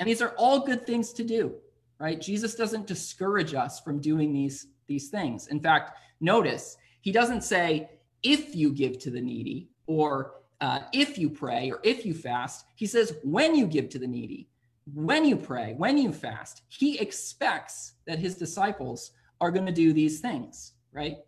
And 0.00 0.08
these 0.08 0.22
are 0.22 0.30
all 0.30 0.60
good 0.60 0.84
things 0.86 1.12
to 1.12 1.22
do, 1.22 1.54
right? 2.00 2.20
Jesus 2.20 2.56
doesn't 2.56 2.88
discourage 2.88 3.54
us 3.54 3.78
from 3.78 4.00
doing 4.00 4.32
these, 4.32 4.66
these 4.88 5.10
things. 5.10 5.46
In 5.46 5.60
fact, 5.60 5.96
notice 6.20 6.76
he 7.02 7.12
doesn't 7.12 7.44
say, 7.44 7.90
if 8.22 8.54
you 8.54 8.72
give 8.72 8.98
to 8.98 9.10
the 9.10 9.20
needy, 9.20 9.68
or 9.86 10.32
uh, 10.60 10.80
if 10.92 11.18
you 11.18 11.30
pray, 11.30 11.70
or 11.70 11.80
if 11.82 12.04
you 12.04 12.14
fast. 12.14 12.64
He 12.76 12.86
says, 12.86 13.14
when 13.22 13.54
you 13.54 13.66
give 13.66 13.88
to 13.90 13.98
the 13.98 14.06
needy, 14.06 14.48
when 14.92 15.24
you 15.24 15.36
pray, 15.36 15.74
when 15.76 15.96
you 15.96 16.12
fast. 16.12 16.62
He 16.68 16.98
expects 16.98 17.92
that 18.06 18.18
his 18.18 18.34
disciples 18.34 19.12
are 19.40 19.50
going 19.50 19.66
to 19.66 19.72
do 19.72 19.92
these 19.92 20.20
things, 20.20 20.72
right? 20.92 21.18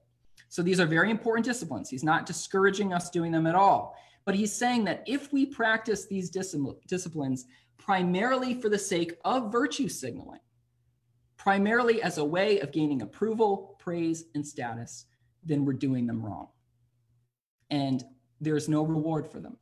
So 0.49 0.62
these 0.62 0.81
are 0.81 0.87
very 0.87 1.11
important 1.11 1.47
disciplines. 1.47 1.88
He's 1.88 2.05
not 2.05 2.26
discouraging 2.26 2.93
us 2.93 3.11
doing 3.11 3.33
them 3.33 3.47
at 3.47 3.55
all. 3.55 3.97
But 4.25 4.35
he's 4.35 4.52
saying 4.52 4.85
that 4.85 5.02
if 5.07 5.33
we 5.33 5.47
practice 5.47 6.07
these 6.07 6.31
disciplines 6.31 7.47
primarily 7.85 8.55
for 8.55 8.69
the 8.69 8.79
sake 8.79 9.19
of 9.25 9.51
virtue 9.51 9.89
signaling, 9.89 10.41
primarily 11.37 12.01
as 12.01 12.19
a 12.19 12.25
way 12.25 12.61
of 12.61 12.71
gaining 12.71 13.03
approval, 13.03 13.77
praise, 13.81 14.25
and 14.37 14.47
status, 14.47 15.07
then 15.45 15.65
we're 15.65 15.73
doing 15.73 16.07
them 16.07 16.25
wrong. 16.25 16.47
And 17.71 18.05
there's 18.41 18.69
no 18.69 18.85
reward 18.85 19.27
for 19.27 19.41
them. 19.41 19.57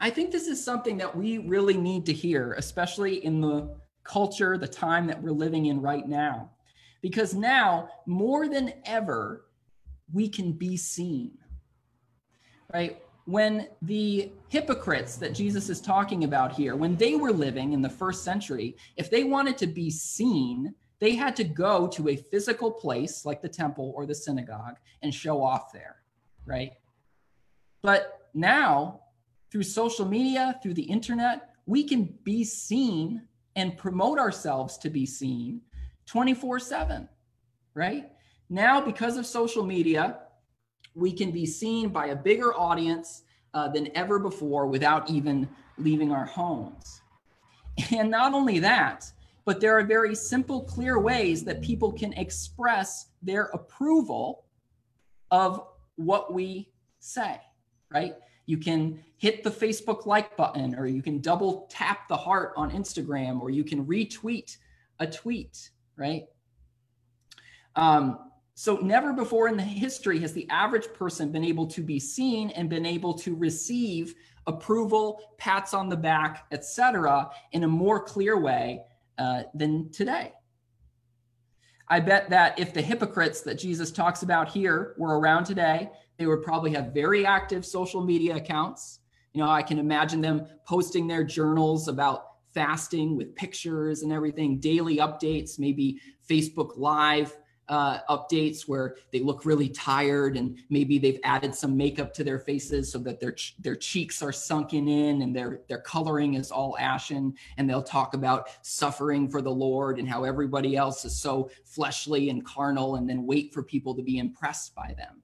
I 0.00 0.08
think 0.08 0.32
this 0.32 0.48
is 0.48 0.64
something 0.64 0.96
that 0.98 1.14
we 1.14 1.38
really 1.38 1.76
need 1.76 2.06
to 2.06 2.12
hear, 2.12 2.54
especially 2.54 3.22
in 3.22 3.42
the 3.42 3.76
culture, 4.02 4.56
the 4.56 4.66
time 4.66 5.06
that 5.08 5.22
we're 5.22 5.30
living 5.30 5.66
in 5.66 5.82
right 5.82 6.06
now. 6.08 6.50
Because 7.02 7.34
now, 7.34 7.90
more 8.06 8.48
than 8.48 8.72
ever, 8.86 9.44
we 10.10 10.28
can 10.30 10.52
be 10.52 10.78
seen. 10.78 11.36
Right? 12.72 13.03
When 13.26 13.68
the 13.80 14.32
hypocrites 14.48 15.16
that 15.16 15.34
Jesus 15.34 15.70
is 15.70 15.80
talking 15.80 16.24
about 16.24 16.52
here, 16.52 16.76
when 16.76 16.96
they 16.96 17.16
were 17.16 17.32
living 17.32 17.72
in 17.72 17.80
the 17.80 17.88
first 17.88 18.22
century, 18.22 18.76
if 18.96 19.10
they 19.10 19.24
wanted 19.24 19.56
to 19.58 19.66
be 19.66 19.90
seen, 19.90 20.74
they 21.00 21.14
had 21.14 21.34
to 21.36 21.44
go 21.44 21.86
to 21.88 22.08
a 22.08 22.16
physical 22.16 22.70
place 22.70 23.24
like 23.24 23.40
the 23.40 23.48
temple 23.48 23.92
or 23.96 24.06
the 24.06 24.14
synagogue 24.14 24.76
and 25.02 25.14
show 25.14 25.42
off 25.42 25.72
there, 25.72 25.96
right? 26.46 26.72
But 27.82 28.28
now, 28.34 29.00
through 29.50 29.62
social 29.62 30.06
media, 30.06 30.58
through 30.62 30.74
the 30.74 30.82
internet, 30.82 31.50
we 31.66 31.84
can 31.84 32.18
be 32.24 32.44
seen 32.44 33.22
and 33.56 33.76
promote 33.76 34.18
ourselves 34.18 34.78
to 34.78 34.90
be 34.90 35.06
seen 35.06 35.60
24 36.06 36.58
7, 36.58 37.08
right? 37.74 38.10
Now, 38.50 38.80
because 38.80 39.16
of 39.16 39.26
social 39.26 39.64
media, 39.64 40.18
we 40.94 41.12
can 41.12 41.30
be 41.30 41.46
seen 41.46 41.88
by 41.88 42.06
a 42.06 42.16
bigger 42.16 42.54
audience 42.54 43.22
uh, 43.52 43.68
than 43.68 43.94
ever 43.96 44.18
before 44.18 44.66
without 44.66 45.08
even 45.10 45.48
leaving 45.78 46.12
our 46.12 46.24
homes. 46.24 47.00
And 47.90 48.10
not 48.10 48.34
only 48.34 48.60
that, 48.60 49.10
but 49.44 49.60
there 49.60 49.76
are 49.78 49.84
very 49.84 50.14
simple, 50.14 50.62
clear 50.62 50.98
ways 50.98 51.44
that 51.44 51.60
people 51.60 51.92
can 51.92 52.12
express 52.14 53.08
their 53.22 53.44
approval 53.52 54.44
of 55.30 55.66
what 55.96 56.32
we 56.32 56.70
say, 57.00 57.40
right? 57.90 58.14
You 58.46 58.58
can 58.58 59.02
hit 59.16 59.42
the 59.42 59.50
Facebook 59.50 60.06
like 60.06 60.36
button, 60.36 60.74
or 60.74 60.86
you 60.86 61.02
can 61.02 61.20
double 61.20 61.66
tap 61.70 62.08
the 62.08 62.16
heart 62.16 62.52
on 62.56 62.70
Instagram, 62.70 63.40
or 63.40 63.50
you 63.50 63.64
can 63.64 63.84
retweet 63.86 64.56
a 65.00 65.06
tweet, 65.06 65.70
right? 65.96 66.26
Um, 67.76 68.18
so 68.54 68.76
never 68.76 69.12
before 69.12 69.48
in 69.48 69.56
the 69.56 69.64
history 69.64 70.20
has 70.20 70.32
the 70.32 70.48
average 70.48 70.92
person 70.94 71.32
been 71.32 71.44
able 71.44 71.66
to 71.66 71.82
be 71.82 71.98
seen 71.98 72.50
and 72.50 72.70
been 72.70 72.86
able 72.86 73.14
to 73.14 73.34
receive 73.34 74.14
approval, 74.46 75.20
pats 75.38 75.74
on 75.74 75.88
the 75.88 75.96
back, 75.96 76.46
etc., 76.52 77.30
in 77.52 77.64
a 77.64 77.68
more 77.68 78.00
clear 78.00 78.38
way 78.38 78.82
uh, 79.18 79.42
than 79.54 79.90
today. 79.90 80.32
I 81.88 82.00
bet 82.00 82.30
that 82.30 82.58
if 82.58 82.72
the 82.72 82.80
hypocrites 82.80 83.42
that 83.42 83.58
Jesus 83.58 83.90
talks 83.90 84.22
about 84.22 84.48
here 84.48 84.94
were 84.98 85.18
around 85.18 85.44
today, 85.44 85.90
they 86.16 86.26
would 86.26 86.42
probably 86.42 86.72
have 86.72 86.94
very 86.94 87.26
active 87.26 87.66
social 87.66 88.02
media 88.02 88.36
accounts. 88.36 89.00
You 89.32 89.42
know, 89.42 89.50
I 89.50 89.62
can 89.62 89.78
imagine 89.78 90.20
them 90.20 90.46
posting 90.64 91.08
their 91.08 91.24
journals 91.24 91.88
about 91.88 92.26
fasting 92.54 93.16
with 93.16 93.34
pictures 93.34 94.02
and 94.02 94.12
everything, 94.12 94.60
daily 94.60 94.98
updates, 94.98 95.58
maybe 95.58 96.00
Facebook 96.28 96.78
Live 96.78 97.36
uh, 97.68 98.00
updates 98.10 98.68
where 98.68 98.96
they 99.12 99.20
look 99.20 99.44
really 99.44 99.68
tired 99.68 100.36
and 100.36 100.58
maybe 100.68 100.98
they've 100.98 101.20
added 101.24 101.54
some 101.54 101.76
makeup 101.76 102.12
to 102.12 102.24
their 102.24 102.38
faces 102.38 102.92
so 102.92 102.98
that 102.98 103.20
their 103.20 103.32
ch- 103.32 103.54
their 103.58 103.74
cheeks 103.74 104.22
are 104.22 104.32
sunken 104.32 104.86
in 104.86 105.22
and 105.22 105.34
their 105.34 105.60
their 105.68 105.80
coloring 105.80 106.34
is 106.34 106.50
all 106.50 106.76
ashen 106.78 107.34
and 107.56 107.68
they'll 107.68 107.82
talk 107.82 108.14
about 108.14 108.48
suffering 108.62 109.28
for 109.28 109.40
the 109.40 109.50
Lord 109.50 109.98
and 109.98 110.08
how 110.08 110.24
everybody 110.24 110.76
else 110.76 111.04
is 111.04 111.16
so 111.16 111.50
fleshly 111.64 112.28
and 112.28 112.44
carnal 112.44 112.96
and 112.96 113.08
then 113.08 113.26
wait 113.26 113.54
for 113.54 113.62
people 113.62 113.94
to 113.94 114.02
be 114.02 114.18
impressed 114.18 114.74
by 114.74 114.94
them. 114.98 115.22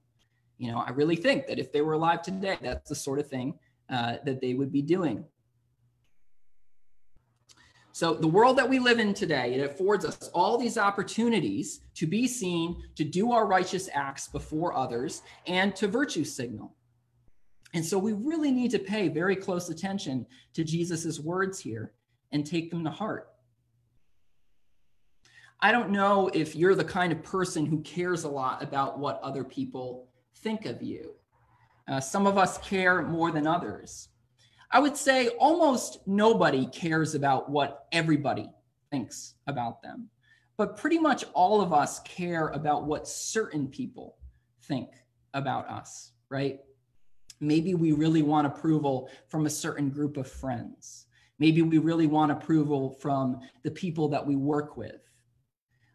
You 0.56 0.70
know, 0.72 0.78
I 0.78 0.90
really 0.90 1.16
think 1.16 1.46
that 1.46 1.58
if 1.58 1.72
they 1.72 1.80
were 1.80 1.94
alive 1.94 2.22
today, 2.22 2.58
that's 2.60 2.88
the 2.88 2.94
sort 2.94 3.18
of 3.18 3.28
thing 3.28 3.58
uh, 3.88 4.16
that 4.24 4.40
they 4.40 4.54
would 4.54 4.72
be 4.72 4.82
doing. 4.82 5.24
So, 8.00 8.14
the 8.14 8.26
world 8.26 8.56
that 8.56 8.66
we 8.66 8.78
live 8.78 8.98
in 8.98 9.12
today, 9.12 9.52
it 9.52 9.70
affords 9.70 10.06
us 10.06 10.30
all 10.32 10.56
these 10.56 10.78
opportunities 10.78 11.82
to 11.96 12.06
be 12.06 12.26
seen, 12.26 12.82
to 12.96 13.04
do 13.04 13.32
our 13.32 13.46
righteous 13.46 13.90
acts 13.92 14.26
before 14.26 14.74
others, 14.74 15.20
and 15.46 15.76
to 15.76 15.86
virtue 15.86 16.24
signal. 16.24 16.74
And 17.74 17.84
so, 17.84 17.98
we 17.98 18.14
really 18.14 18.52
need 18.52 18.70
to 18.70 18.78
pay 18.78 19.08
very 19.08 19.36
close 19.36 19.68
attention 19.68 20.24
to 20.54 20.64
Jesus' 20.64 21.20
words 21.20 21.60
here 21.60 21.92
and 22.32 22.46
take 22.46 22.70
them 22.70 22.84
to 22.84 22.90
heart. 22.90 23.28
I 25.60 25.70
don't 25.70 25.90
know 25.90 26.30
if 26.32 26.56
you're 26.56 26.74
the 26.74 26.84
kind 26.84 27.12
of 27.12 27.22
person 27.22 27.66
who 27.66 27.82
cares 27.82 28.24
a 28.24 28.30
lot 28.30 28.62
about 28.62 28.98
what 28.98 29.20
other 29.20 29.44
people 29.44 30.08
think 30.36 30.64
of 30.64 30.82
you. 30.82 31.16
Uh, 31.86 32.00
some 32.00 32.26
of 32.26 32.38
us 32.38 32.56
care 32.66 33.02
more 33.02 33.30
than 33.30 33.46
others. 33.46 34.08
I 34.72 34.78
would 34.78 34.96
say 34.96 35.28
almost 35.28 35.98
nobody 36.06 36.66
cares 36.66 37.14
about 37.14 37.50
what 37.50 37.86
everybody 37.90 38.48
thinks 38.90 39.34
about 39.46 39.82
them, 39.82 40.08
but 40.56 40.76
pretty 40.76 40.98
much 40.98 41.24
all 41.34 41.60
of 41.60 41.72
us 41.72 42.00
care 42.00 42.48
about 42.48 42.84
what 42.84 43.08
certain 43.08 43.66
people 43.66 44.16
think 44.62 44.90
about 45.34 45.68
us, 45.68 46.12
right? 46.28 46.60
Maybe 47.40 47.74
we 47.74 47.92
really 47.92 48.22
want 48.22 48.46
approval 48.46 49.10
from 49.26 49.46
a 49.46 49.50
certain 49.50 49.90
group 49.90 50.16
of 50.16 50.28
friends. 50.28 51.06
Maybe 51.40 51.62
we 51.62 51.78
really 51.78 52.06
want 52.06 52.30
approval 52.30 52.90
from 53.00 53.40
the 53.62 53.70
people 53.70 54.08
that 54.08 54.24
we 54.24 54.36
work 54.36 54.76
with. 54.76 55.00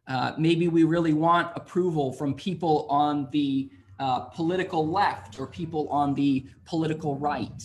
Uh, 0.08 0.34
maybe 0.38 0.68
we 0.68 0.84
really 0.84 1.14
want 1.14 1.52
approval 1.56 2.12
from 2.12 2.34
people 2.34 2.88
on 2.90 3.30
the 3.32 3.70
uh, 4.00 4.22
political 4.22 4.88
left 4.88 5.40
or 5.40 5.48
people 5.48 5.88
on 5.90 6.14
the 6.14 6.46
political 6.66 7.16
right. 7.18 7.64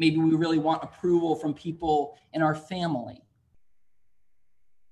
Maybe 0.00 0.16
we 0.16 0.34
really 0.34 0.58
want 0.58 0.82
approval 0.82 1.36
from 1.36 1.52
people 1.52 2.16
in 2.32 2.40
our 2.40 2.54
family. 2.54 3.22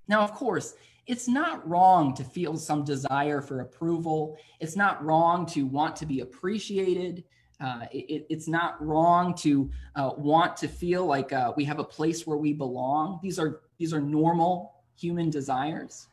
Now, 0.06 0.20
of 0.20 0.34
course, 0.34 0.74
it's 1.06 1.26
not 1.26 1.66
wrong 1.66 2.14
to 2.16 2.22
feel 2.22 2.58
some 2.58 2.84
desire 2.84 3.40
for 3.40 3.60
approval. 3.60 4.36
It's 4.60 4.76
not 4.76 5.02
wrong 5.02 5.46
to 5.46 5.64
want 5.64 5.96
to 5.96 6.06
be 6.06 6.20
appreciated. 6.20 7.24
Uh, 7.58 7.86
it, 7.90 8.26
it's 8.28 8.48
not 8.48 8.84
wrong 8.86 9.34
to 9.36 9.70
uh, 9.96 10.10
want 10.18 10.58
to 10.58 10.68
feel 10.68 11.06
like 11.06 11.32
uh, 11.32 11.54
we 11.56 11.64
have 11.64 11.78
a 11.78 11.84
place 11.84 12.26
where 12.26 12.36
we 12.36 12.52
belong. 12.52 13.18
These 13.22 13.38
are 13.38 13.62
these 13.78 13.94
are 13.94 14.02
normal 14.02 14.74
human 14.94 15.30
desires. 15.30 16.08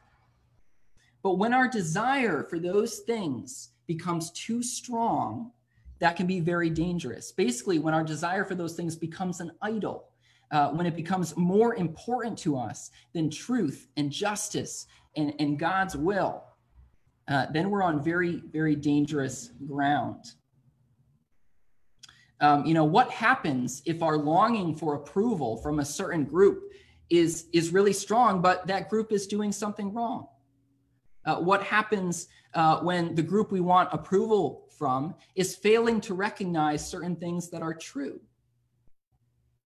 But 1.21 1.33
when 1.33 1.53
our 1.53 1.67
desire 1.67 2.43
for 2.43 2.59
those 2.59 2.99
things 2.99 3.71
becomes 3.87 4.31
too 4.31 4.63
strong, 4.63 5.51
that 5.99 6.15
can 6.15 6.27
be 6.27 6.39
very 6.39 6.69
dangerous. 6.69 7.31
Basically, 7.31 7.79
when 7.79 7.93
our 7.93 8.03
desire 8.03 8.43
for 8.43 8.55
those 8.55 8.75
things 8.75 8.95
becomes 8.95 9.39
an 9.39 9.51
idol, 9.61 10.09
uh, 10.51 10.69
when 10.69 10.85
it 10.85 10.95
becomes 10.95 11.35
more 11.35 11.75
important 11.75 12.37
to 12.39 12.57
us 12.57 12.91
than 13.13 13.29
truth 13.29 13.87
and 13.97 14.11
justice 14.11 14.87
and, 15.15 15.33
and 15.39 15.57
God's 15.57 15.95
will, 15.95 16.43
uh, 17.27 17.47
then 17.51 17.69
we're 17.69 17.83
on 17.83 18.03
very, 18.03 18.41
very 18.51 18.75
dangerous 18.75 19.51
ground. 19.67 20.23
Um, 22.41 22.65
you 22.65 22.73
know, 22.73 22.83
what 22.83 23.09
happens 23.09 23.81
if 23.85 24.03
our 24.03 24.17
longing 24.17 24.75
for 24.75 24.95
approval 24.95 25.57
from 25.57 25.79
a 25.79 25.85
certain 25.85 26.25
group 26.25 26.71
is, 27.09 27.47
is 27.53 27.71
really 27.71 27.93
strong, 27.93 28.41
but 28.41 28.67
that 28.67 28.89
group 28.89 29.11
is 29.11 29.25
doing 29.25 29.51
something 29.51 29.93
wrong? 29.93 30.27
Uh, 31.25 31.37
what 31.37 31.63
happens 31.63 32.27
uh, 32.53 32.79
when 32.79 33.15
the 33.15 33.23
group 33.23 33.51
we 33.51 33.59
want 33.59 33.89
approval 33.91 34.67
from 34.77 35.15
is 35.35 35.55
failing 35.55 35.99
to 36.01 36.13
recognize 36.13 36.87
certain 36.87 37.15
things 37.15 37.49
that 37.49 37.61
are 37.61 37.73
true. 37.73 38.19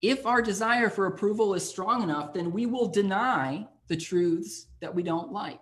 If 0.01 0.25
our 0.25 0.41
desire 0.41 0.89
for 0.89 1.07
approval 1.07 1.53
is 1.53 1.67
strong 1.67 2.03
enough, 2.03 2.33
then 2.33 2.51
we 2.51 2.65
will 2.65 2.87
deny 2.87 3.67
the 3.87 3.97
truths 3.97 4.67
that 4.79 4.93
we 4.93 5.03
don't 5.03 5.31
like. 5.31 5.59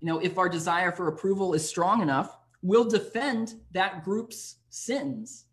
You 0.00 0.06
know, 0.06 0.18
if 0.18 0.38
our 0.38 0.48
desire 0.48 0.92
for 0.92 1.08
approval 1.08 1.54
is 1.54 1.68
strong 1.68 2.02
enough, 2.02 2.36
we'll 2.62 2.88
defend 2.88 3.54
that 3.72 4.04
group's 4.04 4.56
sins 4.68 5.46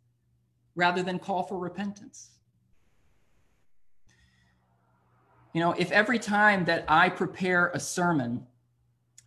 rather 0.76 1.02
than 1.02 1.18
call 1.18 1.44
for 1.44 1.58
repentance. 1.58 2.32
You 5.54 5.62
know, 5.62 5.72
if 5.72 5.92
every 5.92 6.20
time 6.20 6.66
that 6.66 6.84
I 6.88 7.10
prepare 7.10 7.72
a 7.74 7.80
sermon, 7.80 8.46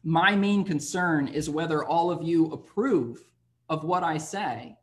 my 0.05 0.35
main 0.37 0.65
concern 0.65 1.29
is 1.29 1.51
whether 1.51 1.85
all 1.85 2.11
of 2.11 2.23
you 2.23 2.47
approve 2.47 3.23
of 3.69 3.85
what 3.85 4.03
I 4.03 4.19
say, 4.19 4.77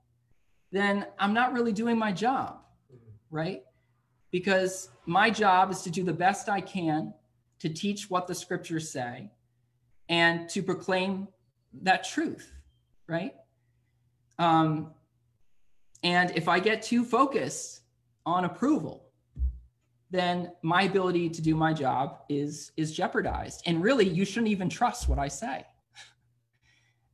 then 0.71 1.06
I'm 1.17 1.34
not 1.34 1.54
really 1.54 1.71
doing 1.73 1.97
my 1.97 2.12
job, 2.12 2.60
right? 3.32 3.63
Because 4.32 4.89
my 5.06 5.30
job 5.30 5.71
is 5.71 5.82
to 5.84 5.89
do 5.89 6.04
the 6.04 6.13
best 6.13 6.49
I 6.49 6.62
can 6.62 7.13
to 7.60 7.69
teach 7.69 8.10
what 8.10 8.28
the 8.28 8.36
scriptures 8.36 8.89
say 8.89 9.32
and 10.10 10.49
to 10.49 10.62
proclaim 10.62 11.28
that 11.82 12.04
truth, 12.04 12.51
right? 13.08 13.34
Um, 14.38 14.91
and 16.04 16.32
if 16.36 16.47
I 16.47 16.60
get 16.60 16.84
too 16.84 17.04
focused 17.04 17.82
on 18.25 18.45
approval, 18.45 19.05
then 20.12 20.52
my 20.62 20.84
ability 20.84 21.30
to 21.30 21.41
do 21.41 21.56
my 21.56 21.74
job 21.74 22.20
is 22.30 22.72
is 22.78 22.91
jeopardized. 22.91 23.63
And 23.65 23.82
really, 23.82 24.08
you 24.08 24.26
shouldn't 24.26 24.52
even 24.52 24.70
trust 24.70 25.10
what 25.10 25.20
I 25.20 25.28
say. 25.28 25.65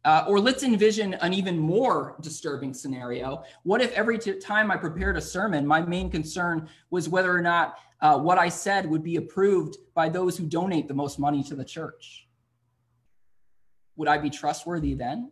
Uh, 0.03 0.25
or 0.27 0.39
let's 0.39 0.63
envision 0.63 1.13
an 1.13 1.31
even 1.31 1.59
more 1.59 2.15
disturbing 2.21 2.73
scenario. 2.73 3.43
What 3.61 3.81
if 3.81 3.91
every 3.91 4.17
t- 4.17 4.39
time 4.39 4.71
I 4.71 4.75
prepared 4.75 5.15
a 5.15 5.21
sermon, 5.21 5.63
my 5.67 5.79
main 5.79 6.09
concern 6.09 6.67
was 6.89 7.07
whether 7.07 7.31
or 7.31 7.39
not 7.39 7.75
uh, 8.01 8.17
what 8.17 8.39
I 8.39 8.49
said 8.49 8.87
would 8.87 9.03
be 9.03 9.17
approved 9.17 9.77
by 9.93 10.09
those 10.09 10.35
who 10.35 10.47
donate 10.47 10.87
the 10.87 10.95
most 10.95 11.19
money 11.19 11.43
to 11.43 11.55
the 11.55 11.63
church? 11.63 12.27
Would 13.95 14.07
I 14.07 14.17
be 14.17 14.31
trustworthy 14.31 14.95
then? 14.95 15.31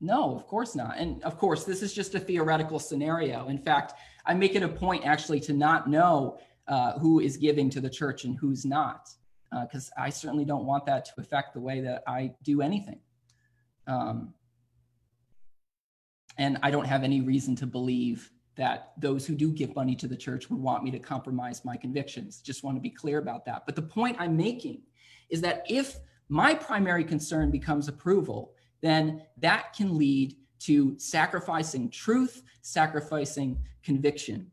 No, 0.00 0.36
of 0.36 0.46
course 0.46 0.76
not. 0.76 0.96
And 0.98 1.22
of 1.24 1.38
course, 1.38 1.64
this 1.64 1.82
is 1.82 1.92
just 1.92 2.14
a 2.14 2.20
theoretical 2.20 2.78
scenario. 2.78 3.48
In 3.48 3.58
fact, 3.58 3.94
I 4.26 4.34
make 4.34 4.54
it 4.54 4.62
a 4.62 4.68
point 4.68 5.06
actually 5.06 5.40
to 5.40 5.52
not 5.52 5.88
know 5.88 6.38
uh, 6.68 6.98
who 6.98 7.20
is 7.20 7.36
giving 7.36 7.70
to 7.70 7.80
the 7.80 7.90
church 7.90 8.24
and 8.24 8.36
who's 8.36 8.64
not, 8.64 9.08
because 9.62 9.90
uh, 9.96 10.02
I 10.02 10.10
certainly 10.10 10.44
don't 10.44 10.64
want 10.64 10.84
that 10.86 11.04
to 11.06 11.12
affect 11.18 11.54
the 11.54 11.60
way 11.60 11.80
that 11.80 12.02
I 12.06 12.32
do 12.42 12.60
anything. 12.60 13.00
Um, 13.86 14.34
and 16.38 16.58
I 16.62 16.70
don't 16.70 16.86
have 16.86 17.04
any 17.04 17.20
reason 17.20 17.54
to 17.56 17.66
believe 17.66 18.30
that 18.56 18.92
those 18.98 19.26
who 19.26 19.34
do 19.34 19.52
give 19.52 19.74
money 19.76 19.94
to 19.96 20.08
the 20.08 20.16
church 20.16 20.50
would 20.50 20.60
want 20.60 20.82
me 20.82 20.90
to 20.90 20.98
compromise 20.98 21.64
my 21.64 21.76
convictions. 21.76 22.40
Just 22.40 22.64
want 22.64 22.76
to 22.76 22.80
be 22.80 22.90
clear 22.90 23.18
about 23.18 23.44
that. 23.44 23.64
But 23.66 23.76
the 23.76 23.82
point 23.82 24.16
I'm 24.18 24.36
making 24.36 24.82
is 25.30 25.40
that 25.42 25.64
if 25.68 25.98
my 26.28 26.54
primary 26.54 27.04
concern 27.04 27.50
becomes 27.50 27.88
approval, 27.88 28.52
then 28.80 29.22
that 29.38 29.72
can 29.74 29.96
lead 29.96 30.36
to 30.60 30.98
sacrificing 30.98 31.90
truth, 31.90 32.42
sacrificing 32.62 33.58
conviction. 33.82 34.50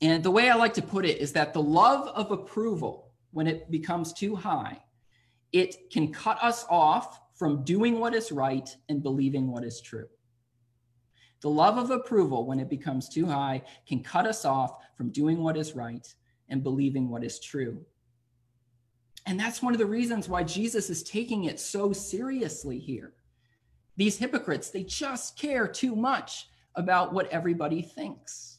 And 0.00 0.22
the 0.22 0.30
way 0.30 0.50
I 0.50 0.54
like 0.54 0.74
to 0.74 0.82
put 0.82 1.06
it 1.06 1.18
is 1.18 1.32
that 1.32 1.52
the 1.52 1.62
love 1.62 2.08
of 2.08 2.30
approval, 2.30 3.12
when 3.32 3.46
it 3.46 3.70
becomes 3.70 4.12
too 4.12 4.36
high, 4.36 4.80
it 5.52 5.90
can 5.90 6.12
cut 6.12 6.42
us 6.42 6.66
off 6.68 7.20
from 7.34 7.64
doing 7.64 7.98
what 7.98 8.14
is 8.14 8.32
right 8.32 8.68
and 8.88 9.02
believing 9.02 9.50
what 9.50 9.64
is 9.64 9.80
true. 9.80 10.08
The 11.42 11.50
love 11.50 11.78
of 11.78 11.90
approval, 11.90 12.46
when 12.46 12.58
it 12.58 12.70
becomes 12.70 13.08
too 13.08 13.26
high, 13.26 13.62
can 13.86 14.02
cut 14.02 14.26
us 14.26 14.44
off 14.44 14.76
from 14.96 15.10
doing 15.10 15.42
what 15.42 15.56
is 15.56 15.74
right 15.74 16.06
and 16.48 16.62
believing 16.62 17.08
what 17.10 17.24
is 17.24 17.38
true. 17.38 17.84
And 19.26 19.38
that's 19.38 19.60
one 19.60 19.72
of 19.72 19.78
the 19.78 19.86
reasons 19.86 20.28
why 20.28 20.44
Jesus 20.44 20.88
is 20.88 21.02
taking 21.02 21.44
it 21.44 21.60
so 21.60 21.92
seriously 21.92 22.78
here. 22.78 23.14
These 23.96 24.18
hypocrites, 24.18 24.70
they 24.70 24.84
just 24.84 25.38
care 25.38 25.66
too 25.66 25.96
much 25.96 26.48
about 26.74 27.12
what 27.12 27.28
everybody 27.28 27.82
thinks. 27.82 28.58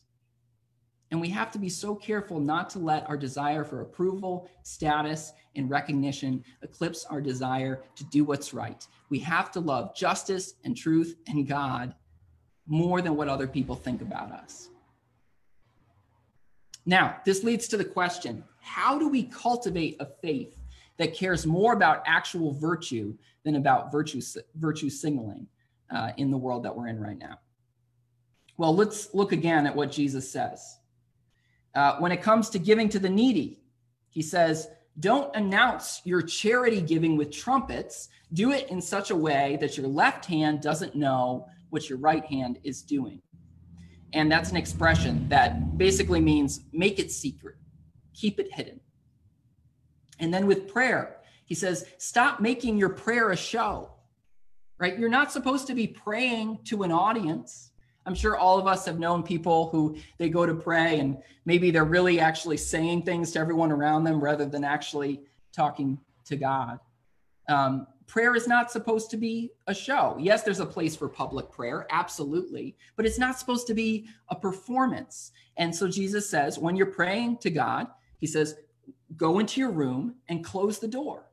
And 1.12 1.22
we 1.22 1.30
have 1.30 1.52
to 1.52 1.60
be 1.60 1.70
so 1.70 1.96
careful 1.96 2.40
not 2.40 2.70
to 2.72 2.80
let 2.80 3.08
our 3.08 3.16
desire 3.16 3.64
for 3.64 3.82
approval, 3.82 4.50
status, 4.64 5.32
and 5.56 5.70
recognition 5.70 6.44
eclipse 6.62 7.06
our 7.06 7.22
desire 7.22 7.82
to 7.96 8.04
do 8.06 8.24
what's 8.24 8.54
right. 8.54 8.86
We 9.10 9.20
have 9.20 9.52
to 9.52 9.60
love 9.60 9.96
justice 9.96 10.56
and 10.66 10.76
truth 10.76 11.16
and 11.28 11.48
God 11.48 11.96
more 12.68 13.02
than 13.02 13.16
what 13.16 13.30
other 13.30 13.48
people 13.48 13.76
think 13.76 14.02
about 14.02 14.32
us. 14.32 14.70
Now, 16.86 17.18
this 17.26 17.44
leads 17.44 17.68
to 17.70 17.78
the 17.78 17.86
question 17.86 18.44
how 18.60 19.00
do 19.00 19.08
we 19.08 19.24
cultivate 19.24 19.96
a 20.00 20.08
faith 20.22 20.57
that 20.98 21.14
cares 21.14 21.46
more 21.46 21.74
about 21.74 22.04
actual 22.06 22.54
virtue 22.54 23.16
than 23.44 23.56
about 23.56 23.92
virtue, 23.92 24.22
virtue 24.56 24.90
signaling 24.90 25.48
uh, 25.90 26.12
in 26.18 26.32
the 26.32 26.38
world 26.38 26.64
that 26.64 26.76
we're 26.76 26.88
in 26.88 27.00
right 27.00 27.18
now? 27.18 27.40
Well, 28.58 28.76
let's 28.76 29.14
look 29.14 29.32
again 29.32 29.68
at 29.68 29.76
what 29.76 29.92
Jesus 29.92 30.30
says. 30.30 30.80
Uh, 31.76 31.98
when 32.00 32.12
it 32.12 32.22
comes 32.22 32.50
to 32.50 32.60
giving 32.60 32.90
to 32.90 33.00
the 33.00 33.10
needy, 33.10 33.62
he 34.10 34.22
says, 34.22 34.68
don't 35.00 35.36
announce 35.36 36.02
your 36.06 36.24
charity 36.24 36.82
giving 36.82 37.18
with 37.18 37.32
trumpets. 37.32 38.10
Do 38.34 38.52
it 38.52 38.68
in 38.70 38.82
such 38.82 39.12
a 39.12 39.16
way 39.16 39.58
that 39.62 39.78
your 39.78 39.88
left 39.88 40.26
hand 40.26 40.62
doesn't 40.62 40.96
know 40.96 41.48
what 41.70 41.88
your 41.88 42.00
right 42.00 42.26
hand 42.26 42.58
is 42.64 42.82
doing. 42.82 43.22
And 44.14 44.32
that's 44.32 44.50
an 44.50 44.58
expression 44.58 45.30
that 45.30 45.78
basically 45.78 46.20
means 46.20 46.62
make 46.72 46.98
it 46.98 47.12
secret. 47.12 47.58
keep 48.18 48.40
it 48.40 48.52
hidden. 48.52 48.80
And 50.20 50.34
then 50.34 50.48
with 50.48 50.68
prayer, 50.68 51.18
he 51.46 51.56
says, 51.56 51.86
stop 51.98 52.40
making 52.40 52.78
your 52.78 52.90
prayer 52.90 53.32
a 53.32 53.38
show, 53.38 53.92
right? 54.80 54.98
You're 54.98 55.10
not 55.10 55.32
supposed 55.32 55.68
to 55.68 55.74
be 55.74 55.88
praying 55.88 56.60
to 56.66 56.84
an 56.84 56.92
audience. 56.92 57.72
I'm 58.06 58.16
sure 58.16 58.38
all 58.38 58.58
of 58.58 58.68
us 58.68 58.86
have 58.86 59.00
known 59.00 59.24
people 59.24 59.70
who 59.70 59.98
they 60.18 60.30
go 60.30 60.46
to 60.46 60.54
pray 60.54 61.00
and 61.00 61.18
maybe 61.46 61.72
they're 61.72 61.84
really 61.86 62.20
actually 62.20 62.58
saying 62.58 63.04
things 63.04 63.32
to 63.32 63.40
everyone 63.40 63.72
around 63.72 64.04
them 64.04 64.24
rather 64.24 64.46
than 64.46 64.64
actually 64.64 65.22
talking 65.54 66.00
to 66.26 66.36
God. 66.36 66.80
Um, 67.50 67.88
prayer 68.08 68.36
is 68.36 68.48
not 68.48 68.72
supposed 68.72 69.10
to 69.12 69.18
be 69.18 69.52
a 69.68 69.74
show. 69.74 70.16
Yes, 70.20 70.44
there's 70.44 70.60
a 70.60 70.66
place 70.66 70.96
for 70.96 71.10
public 71.10 71.52
prayer, 71.52 71.86
absolutely, 71.90 72.76
but 72.96 73.06
it's 73.06 73.20
not 73.20 73.38
supposed 73.38 73.68
to 73.68 73.74
be 73.74 74.08
a 74.30 74.36
performance. 74.36 75.32
And 75.58 75.76
so 75.76 75.88
Jesus 75.88 76.30
says, 76.30 76.58
when 76.58 76.76
you're 76.76 76.88
praying 76.88 77.38
to 77.40 77.50
God, 77.50 77.88
he 78.20 78.28
says, 78.28 78.56
go 79.16 79.40
into 79.40 79.60
your 79.60 79.72
room 79.72 80.16
and 80.28 80.44
close 80.44 80.80
the 80.80 80.88
door. 80.88 81.24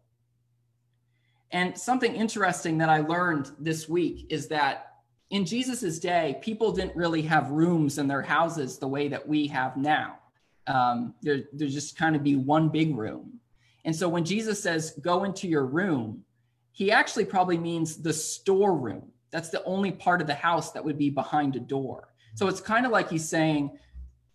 And 1.51 1.77
something 1.79 2.15
interesting 2.15 2.79
that 2.79 2.89
I 2.89 3.01
learned 3.01 3.51
this 3.59 3.89
week 3.89 4.27
is 4.31 4.49
that 4.49 4.95
in 5.31 5.45
Jesus's 5.45 5.99
day, 5.99 6.39
people 6.43 6.73
didn't 6.73 6.97
really 6.97 7.23
have 7.23 7.51
rooms 7.51 7.99
in 7.99 8.07
their 8.07 8.23
houses 8.23 8.79
the 8.79 8.89
way 8.89 9.09
that 9.09 9.27
we 9.27 9.47
have 9.49 9.77
now. 9.77 10.19
Um, 10.67 11.15
there, 11.23 11.45
there 11.53 11.69
just 11.69 11.97
kind 11.97 12.17
of 12.17 12.23
be 12.23 12.37
one 12.37 12.69
big 12.69 12.97
room. 12.97 13.41
And 13.85 13.95
so 13.95 14.09
when 14.09 14.25
Jesus 14.25 14.63
says, 14.63 14.99
go 15.03 15.25
into 15.25 15.47
your 15.47 15.67
room, 15.67 16.25
he 16.73 16.91
actually 16.91 17.25
probably 17.25 17.59
means 17.59 17.97
the 17.97 18.13
storeroom. 18.13 19.11
That's 19.31 19.51
the 19.51 19.63
only 19.65 19.93
part 19.93 20.21
of 20.21 20.27
the 20.27 20.35
house 20.35 20.73
that 20.73 20.85
would 20.85 20.99
be 20.99 21.11
behind 21.11 21.57
a 21.57 21.61
door. 21.61 22.09
So 22.35 22.49
it's 22.49 22.61
kind 22.61 22.87
of 22.87 22.93
like 22.93 23.11
he's 23.11 23.29
saying, 23.29 23.79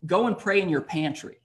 go 0.05 0.27
and 0.27 0.37
pray 0.37 0.61
in 0.61 0.69
your 0.69 0.81
pantry, 0.81 1.39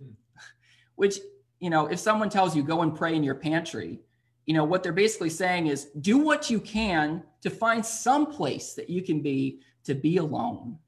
hmm. 0.00 0.12
which, 0.94 1.18
you 1.60 1.70
know, 1.70 1.86
if 1.86 1.98
someone 1.98 2.28
tells 2.28 2.54
you 2.54 2.62
go 2.62 2.82
and 2.82 2.94
pray 2.94 3.14
in 3.14 3.22
your 3.22 3.34
pantry, 3.34 4.00
you 4.46 4.54
know, 4.54 4.64
what 4.64 4.82
they're 4.82 4.92
basically 4.92 5.30
saying 5.30 5.66
is 5.66 5.86
do 6.00 6.18
what 6.18 6.50
you 6.50 6.60
can 6.60 7.22
to 7.42 7.50
find 7.50 7.84
some 7.84 8.26
place 8.26 8.74
that 8.74 8.88
you 8.88 9.02
can 9.02 9.20
be 9.20 9.60
to 9.84 9.94
be 9.94 10.18
alone 10.18 10.78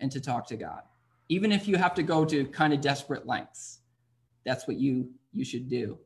and 0.00 0.10
to 0.12 0.20
talk 0.20 0.46
to 0.48 0.56
God. 0.56 0.82
Even 1.28 1.52
if 1.52 1.66
you 1.68 1.76
have 1.76 1.94
to 1.94 2.02
go 2.02 2.24
to 2.24 2.46
kind 2.46 2.72
of 2.72 2.80
desperate 2.80 3.26
lengths, 3.26 3.80
that's 4.44 4.66
what 4.66 4.76
you 4.76 5.10
you 5.32 5.44
should 5.44 5.68
do. 5.68 5.98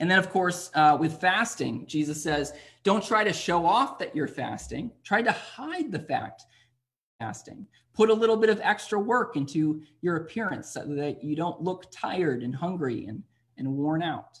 And 0.00 0.10
then, 0.10 0.18
of 0.18 0.30
course, 0.30 0.70
uh, 0.74 0.96
with 0.98 1.20
fasting, 1.20 1.86
Jesus 1.86 2.20
says, 2.20 2.52
don't 2.82 3.04
try 3.04 3.22
to 3.22 3.32
show 3.32 3.64
off 3.64 4.00
that 4.00 4.16
you're 4.16 4.26
fasting. 4.26 4.90
Try 5.04 5.22
to 5.22 5.30
hide 5.30 5.92
the 5.92 6.00
fact 6.00 6.44
fasting. 7.20 7.68
Put 7.94 8.10
a 8.10 8.14
little 8.14 8.36
bit 8.36 8.50
of 8.50 8.60
extra 8.62 8.98
work 8.98 9.36
into 9.36 9.82
your 10.00 10.16
appearance 10.16 10.70
so 10.70 10.84
that 10.86 11.22
you 11.22 11.36
don't 11.36 11.60
look 11.60 11.86
tired 11.90 12.42
and 12.42 12.54
hungry 12.54 13.06
and, 13.06 13.22
and 13.58 13.68
worn 13.76 14.02
out. 14.02 14.38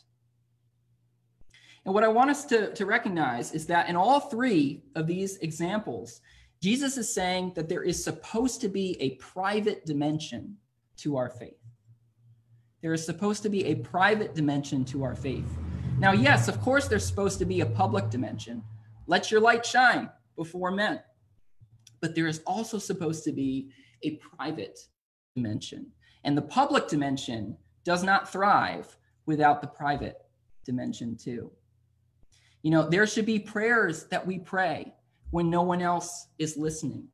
And 1.84 1.92
what 1.92 2.04
I 2.04 2.08
want 2.08 2.30
us 2.30 2.44
to, 2.46 2.72
to 2.74 2.86
recognize 2.86 3.52
is 3.52 3.66
that 3.66 3.88
in 3.88 3.96
all 3.96 4.20
three 4.20 4.82
of 4.94 5.06
these 5.06 5.36
examples, 5.38 6.20
Jesus 6.62 6.96
is 6.96 7.12
saying 7.12 7.52
that 7.56 7.68
there 7.68 7.82
is 7.82 8.02
supposed 8.02 8.60
to 8.60 8.68
be 8.68 8.96
a 9.00 9.16
private 9.16 9.84
dimension 9.84 10.56
to 10.98 11.16
our 11.16 11.28
faith. 11.28 11.58
There 12.82 12.92
is 12.92 13.04
supposed 13.04 13.42
to 13.42 13.48
be 13.48 13.66
a 13.66 13.74
private 13.74 14.34
dimension 14.34 14.84
to 14.86 15.02
our 15.02 15.14
faith. 15.14 15.46
Now, 15.98 16.12
yes, 16.12 16.48
of 16.48 16.60
course, 16.60 16.88
there's 16.88 17.06
supposed 17.06 17.38
to 17.40 17.44
be 17.44 17.60
a 17.60 17.66
public 17.66 18.10
dimension. 18.10 18.62
Let 19.06 19.30
your 19.30 19.40
light 19.40 19.66
shine 19.66 20.08
before 20.36 20.70
men. 20.70 21.00
But 22.02 22.14
there 22.14 22.26
is 22.26 22.42
also 22.46 22.78
supposed 22.78 23.24
to 23.24 23.32
be 23.32 23.70
a 24.02 24.16
private 24.16 24.78
dimension. 25.34 25.86
And 26.24 26.36
the 26.36 26.42
public 26.42 26.88
dimension 26.88 27.56
does 27.84 28.02
not 28.02 28.30
thrive 28.30 28.98
without 29.24 29.62
the 29.62 29.68
private 29.68 30.18
dimension, 30.64 31.16
too. 31.16 31.50
You 32.62 32.70
know, 32.72 32.88
there 32.88 33.06
should 33.06 33.24
be 33.24 33.38
prayers 33.38 34.04
that 34.10 34.26
we 34.26 34.38
pray 34.38 34.92
when 35.30 35.48
no 35.48 35.62
one 35.62 35.80
else 35.80 36.26
is 36.38 36.56
listening. 36.56 37.08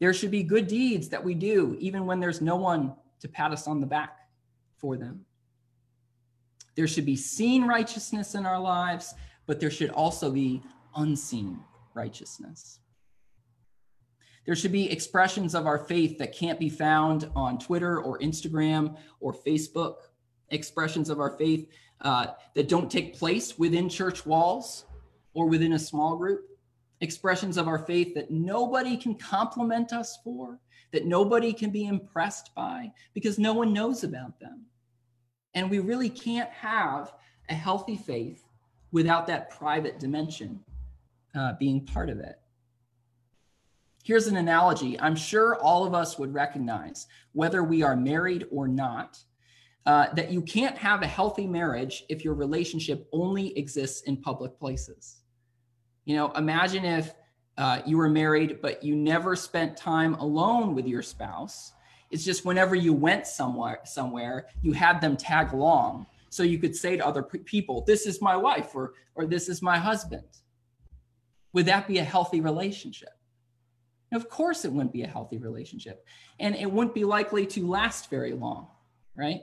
There 0.00 0.12
should 0.12 0.30
be 0.30 0.42
good 0.42 0.66
deeds 0.66 1.08
that 1.08 1.24
we 1.24 1.34
do 1.34 1.76
even 1.78 2.04
when 2.04 2.20
there's 2.20 2.40
no 2.40 2.56
one 2.56 2.94
to 3.20 3.28
pat 3.28 3.52
us 3.52 3.66
on 3.66 3.80
the 3.80 3.86
back 3.86 4.18
for 4.76 4.96
them. 4.96 5.24
There 6.74 6.88
should 6.88 7.06
be 7.06 7.16
seen 7.16 7.64
righteousness 7.64 8.34
in 8.34 8.46
our 8.46 8.60
lives, 8.60 9.14
but 9.46 9.60
there 9.60 9.70
should 9.70 9.90
also 9.90 10.30
be 10.30 10.62
unseen 10.96 11.60
righteousness. 11.94 12.79
There 14.46 14.56
should 14.56 14.72
be 14.72 14.90
expressions 14.90 15.54
of 15.54 15.66
our 15.66 15.78
faith 15.78 16.18
that 16.18 16.34
can't 16.34 16.58
be 16.58 16.70
found 16.70 17.30
on 17.36 17.58
Twitter 17.58 18.00
or 18.00 18.18
Instagram 18.18 18.96
or 19.20 19.32
Facebook, 19.32 19.96
expressions 20.48 21.10
of 21.10 21.20
our 21.20 21.36
faith 21.36 21.68
uh, 22.00 22.28
that 22.54 22.68
don't 22.68 22.90
take 22.90 23.18
place 23.18 23.58
within 23.58 23.88
church 23.88 24.24
walls 24.24 24.86
or 25.34 25.46
within 25.46 25.74
a 25.74 25.78
small 25.78 26.16
group, 26.16 26.48
expressions 27.00 27.56
of 27.56 27.68
our 27.68 27.78
faith 27.78 28.14
that 28.14 28.30
nobody 28.30 28.96
can 28.96 29.14
compliment 29.14 29.92
us 29.92 30.18
for, 30.24 30.58
that 30.92 31.06
nobody 31.06 31.52
can 31.52 31.70
be 31.70 31.86
impressed 31.86 32.54
by 32.54 32.90
because 33.14 33.38
no 33.38 33.52
one 33.52 33.72
knows 33.72 34.02
about 34.02 34.40
them. 34.40 34.64
And 35.54 35.70
we 35.70 35.78
really 35.78 36.08
can't 36.08 36.50
have 36.50 37.12
a 37.48 37.54
healthy 37.54 37.96
faith 37.96 38.44
without 38.92 39.26
that 39.26 39.50
private 39.50 39.98
dimension 39.98 40.60
uh, 41.34 41.52
being 41.58 41.84
part 41.84 42.10
of 42.10 42.18
it. 42.18 42.39
Here's 44.02 44.26
an 44.26 44.36
analogy 44.36 44.98
I'm 45.00 45.16
sure 45.16 45.56
all 45.56 45.84
of 45.84 45.94
us 45.94 46.18
would 46.18 46.32
recognize, 46.32 47.06
whether 47.32 47.62
we 47.62 47.82
are 47.82 47.96
married 47.96 48.46
or 48.50 48.66
not, 48.66 49.18
uh, 49.86 50.06
that 50.14 50.30
you 50.30 50.42
can't 50.42 50.76
have 50.76 51.02
a 51.02 51.06
healthy 51.06 51.46
marriage 51.46 52.04
if 52.08 52.24
your 52.24 52.34
relationship 52.34 53.08
only 53.12 53.56
exists 53.58 54.02
in 54.02 54.16
public 54.16 54.58
places. 54.58 55.22
You 56.04 56.16
know, 56.16 56.32
imagine 56.32 56.84
if 56.84 57.14
uh, 57.58 57.82
you 57.84 57.96
were 57.96 58.08
married, 58.08 58.60
but 58.62 58.82
you 58.82 58.96
never 58.96 59.36
spent 59.36 59.76
time 59.76 60.14
alone 60.14 60.74
with 60.74 60.86
your 60.86 61.02
spouse 61.02 61.72
it's 62.10 62.24
just 62.24 62.44
whenever 62.44 62.74
you 62.74 62.92
went 62.92 63.26
somewhere, 63.26 63.80
somewhere, 63.84 64.46
you 64.62 64.72
had 64.72 65.00
them 65.00 65.16
tag 65.16 65.52
along. 65.52 66.06
So 66.28 66.42
you 66.42 66.58
could 66.58 66.74
say 66.74 66.96
to 66.96 67.06
other 67.06 67.22
people, 67.22 67.84
this 67.86 68.06
is 68.06 68.20
my 68.20 68.36
wife 68.36 68.74
or, 68.74 68.94
or 69.14 69.26
this 69.26 69.48
is 69.48 69.62
my 69.62 69.78
husband. 69.78 70.24
Would 71.52 71.66
that 71.66 71.88
be 71.88 71.98
a 71.98 72.04
healthy 72.04 72.40
relationship? 72.40 73.10
Of 74.12 74.28
course, 74.28 74.64
it 74.64 74.72
wouldn't 74.72 74.92
be 74.92 75.02
a 75.02 75.06
healthy 75.06 75.38
relationship. 75.38 76.06
And 76.38 76.54
it 76.56 76.70
wouldn't 76.70 76.94
be 76.94 77.04
likely 77.04 77.46
to 77.46 77.66
last 77.66 78.10
very 78.10 78.32
long, 78.32 78.68
right? 79.14 79.42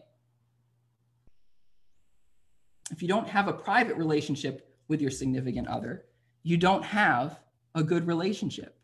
If 2.92 3.02
you 3.02 3.08
don't 3.08 3.28
have 3.28 3.48
a 3.48 3.54
private 3.54 3.96
relationship 3.96 4.76
with 4.88 5.02
your 5.02 5.12
significant 5.12 5.68
other, 5.68 6.06
you 6.44 6.58
don't 6.58 6.84
have 6.84 7.40
a 7.76 7.84
good 7.84 8.08
relationship. 8.08 8.78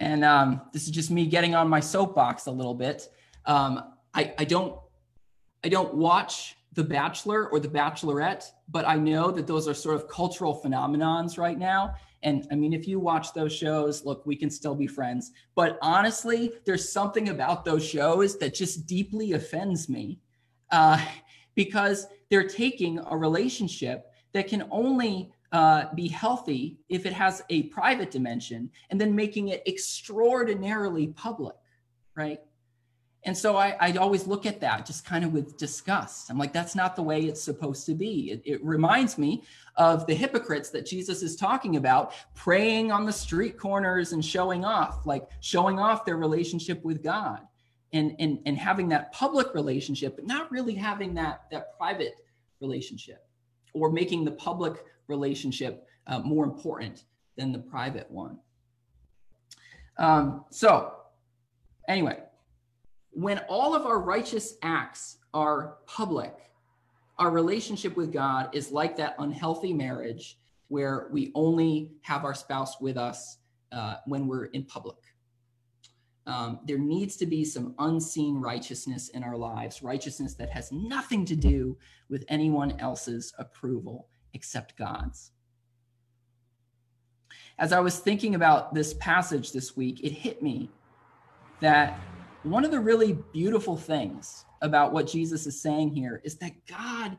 And 0.00 0.24
um, 0.24 0.60
this 0.72 0.84
is 0.84 0.90
just 0.90 1.10
me 1.10 1.26
getting 1.26 1.54
on 1.54 1.68
my 1.68 1.80
soapbox 1.80 2.46
a 2.46 2.50
little 2.50 2.74
bit. 2.74 3.08
Um, 3.46 3.94
I, 4.14 4.34
I 4.38 4.44
don't 4.44 4.78
I 5.64 5.68
don't 5.68 5.94
watch 5.94 6.56
The 6.74 6.84
Bachelor 6.84 7.48
or 7.48 7.58
The 7.58 7.68
Bachelorette, 7.68 8.44
but 8.68 8.86
I 8.86 8.96
know 8.96 9.30
that 9.30 9.46
those 9.46 9.66
are 9.66 9.74
sort 9.74 9.96
of 9.96 10.08
cultural 10.08 10.60
phenomenons 10.62 11.38
right 11.38 11.58
now. 11.58 11.94
And 12.26 12.44
I 12.50 12.56
mean, 12.56 12.72
if 12.72 12.88
you 12.88 12.98
watch 12.98 13.32
those 13.34 13.52
shows, 13.52 14.04
look, 14.04 14.26
we 14.26 14.34
can 14.34 14.50
still 14.50 14.74
be 14.74 14.88
friends. 14.88 15.30
But 15.54 15.78
honestly, 15.80 16.54
there's 16.64 16.92
something 16.92 17.28
about 17.28 17.64
those 17.64 17.84
shows 17.86 18.36
that 18.38 18.52
just 18.52 18.84
deeply 18.84 19.34
offends 19.34 19.88
me 19.88 20.18
uh, 20.72 21.00
because 21.54 22.08
they're 22.28 22.48
taking 22.48 22.98
a 22.98 23.16
relationship 23.16 24.10
that 24.32 24.48
can 24.48 24.66
only 24.72 25.30
uh, 25.52 25.84
be 25.94 26.08
healthy 26.08 26.80
if 26.88 27.06
it 27.06 27.12
has 27.12 27.44
a 27.48 27.62
private 27.64 28.10
dimension 28.10 28.72
and 28.90 29.00
then 29.00 29.14
making 29.14 29.48
it 29.48 29.62
extraordinarily 29.64 31.06
public, 31.06 31.54
right? 32.16 32.40
And 33.26 33.36
so 33.36 33.56
I, 33.56 33.76
I'd 33.80 33.96
always 33.96 34.28
look 34.28 34.46
at 34.46 34.60
that 34.60 34.86
just 34.86 35.04
kind 35.04 35.24
of 35.24 35.32
with 35.32 35.56
disgust. 35.56 36.30
I'm 36.30 36.38
like, 36.38 36.52
that's 36.52 36.76
not 36.76 36.94
the 36.94 37.02
way 37.02 37.22
it's 37.22 37.42
supposed 37.42 37.84
to 37.86 37.94
be. 37.94 38.30
It, 38.30 38.42
it 38.44 38.64
reminds 38.64 39.18
me 39.18 39.42
of 39.74 40.06
the 40.06 40.14
hypocrites 40.14 40.70
that 40.70 40.86
Jesus 40.86 41.24
is 41.24 41.34
talking 41.34 41.74
about, 41.74 42.14
praying 42.36 42.92
on 42.92 43.04
the 43.04 43.12
street 43.12 43.58
corners 43.58 44.12
and 44.12 44.24
showing 44.24 44.64
off, 44.64 45.06
like 45.06 45.28
showing 45.40 45.80
off 45.80 46.04
their 46.04 46.16
relationship 46.16 46.82
with 46.84 47.02
God 47.02 47.40
and, 47.92 48.14
and, 48.20 48.38
and 48.46 48.56
having 48.56 48.88
that 48.90 49.10
public 49.10 49.52
relationship, 49.54 50.14
but 50.14 50.24
not 50.24 50.50
really 50.52 50.74
having 50.74 51.12
that, 51.14 51.46
that 51.50 51.76
private 51.76 52.14
relationship 52.60 53.26
or 53.74 53.90
making 53.90 54.24
the 54.24 54.30
public 54.30 54.84
relationship 55.08 55.88
uh, 56.06 56.20
more 56.20 56.44
important 56.44 57.02
than 57.36 57.50
the 57.50 57.58
private 57.58 58.08
one. 58.08 58.38
Um, 59.98 60.44
so, 60.50 60.92
anyway, 61.88 62.20
when 63.16 63.38
all 63.48 63.74
of 63.74 63.86
our 63.86 63.98
righteous 63.98 64.56
acts 64.62 65.16
are 65.32 65.78
public, 65.86 66.34
our 67.18 67.30
relationship 67.30 67.96
with 67.96 68.12
God 68.12 68.50
is 68.52 68.70
like 68.70 68.94
that 68.98 69.16
unhealthy 69.18 69.72
marriage 69.72 70.38
where 70.68 71.08
we 71.10 71.32
only 71.34 71.92
have 72.02 72.24
our 72.26 72.34
spouse 72.34 72.78
with 72.78 72.98
us 72.98 73.38
uh, 73.72 73.94
when 74.04 74.26
we're 74.26 74.46
in 74.46 74.64
public. 74.64 74.98
um, 76.26 76.58
there 76.64 76.78
needs 76.78 77.16
to 77.16 77.26
be 77.26 77.44
some 77.44 77.74
unseen 77.78 78.36
righteousness 78.36 79.08
in 79.10 79.22
our 79.22 79.36
lives, 79.36 79.82
righteousness 79.82 80.34
that 80.34 80.50
has 80.50 80.72
nothing 80.72 81.24
to 81.24 81.36
do 81.36 81.76
with 82.08 82.24
anyone 82.28 82.78
else's 82.80 83.32
approval 83.38 84.08
except 84.34 84.76
God's. 84.76 85.30
As 87.58 87.72
I 87.72 87.80
was 87.80 88.00
thinking 88.00 88.34
about 88.34 88.74
this 88.74 88.94
passage 88.94 89.52
this 89.52 89.76
week, 89.76 90.02
it 90.02 90.12
hit 90.12 90.42
me 90.42 90.68
that 91.60 91.98
one 92.50 92.64
of 92.64 92.70
the 92.70 92.80
really 92.80 93.18
beautiful 93.32 93.76
things 93.76 94.44
about 94.62 94.92
what 94.92 95.06
Jesus 95.06 95.46
is 95.46 95.60
saying 95.60 95.94
here 95.94 96.20
is 96.24 96.36
that 96.36 96.52
God 96.66 97.16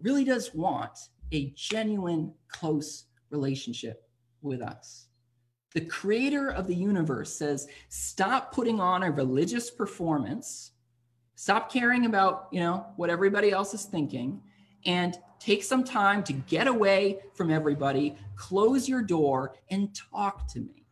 really 0.00 0.24
does 0.24 0.54
want 0.54 0.98
a 1.32 1.50
genuine, 1.56 2.32
close 2.48 3.06
relationship 3.30 4.08
with 4.42 4.62
us. 4.62 5.08
The 5.74 5.84
creator 5.84 6.48
of 6.48 6.66
the 6.66 6.74
universe 6.74 7.32
says, 7.32 7.68
stop 7.88 8.52
putting 8.52 8.80
on 8.80 9.02
a 9.02 9.10
religious 9.10 9.70
performance, 9.70 10.72
stop 11.34 11.70
caring 11.70 12.06
about, 12.06 12.48
you 12.50 12.60
know, 12.60 12.86
what 12.96 13.10
everybody 13.10 13.50
else 13.50 13.74
is 13.74 13.84
thinking, 13.84 14.40
and 14.86 15.18
take 15.38 15.62
some 15.62 15.84
time 15.84 16.22
to 16.24 16.32
get 16.32 16.66
away 16.66 17.18
from 17.34 17.50
everybody, 17.50 18.16
close 18.36 18.88
your 18.88 19.02
door, 19.02 19.54
and 19.70 19.94
talk 19.94 20.48
to 20.52 20.60
me. 20.60 20.86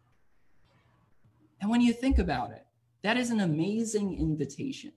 And 1.60 1.70
when 1.70 1.80
you 1.80 1.92
think 1.92 2.18
about 2.18 2.50
it, 2.50 2.63
that 3.04 3.18
is 3.18 3.30
an 3.30 3.40
amazing 3.40 4.18
invitation. 4.18 4.92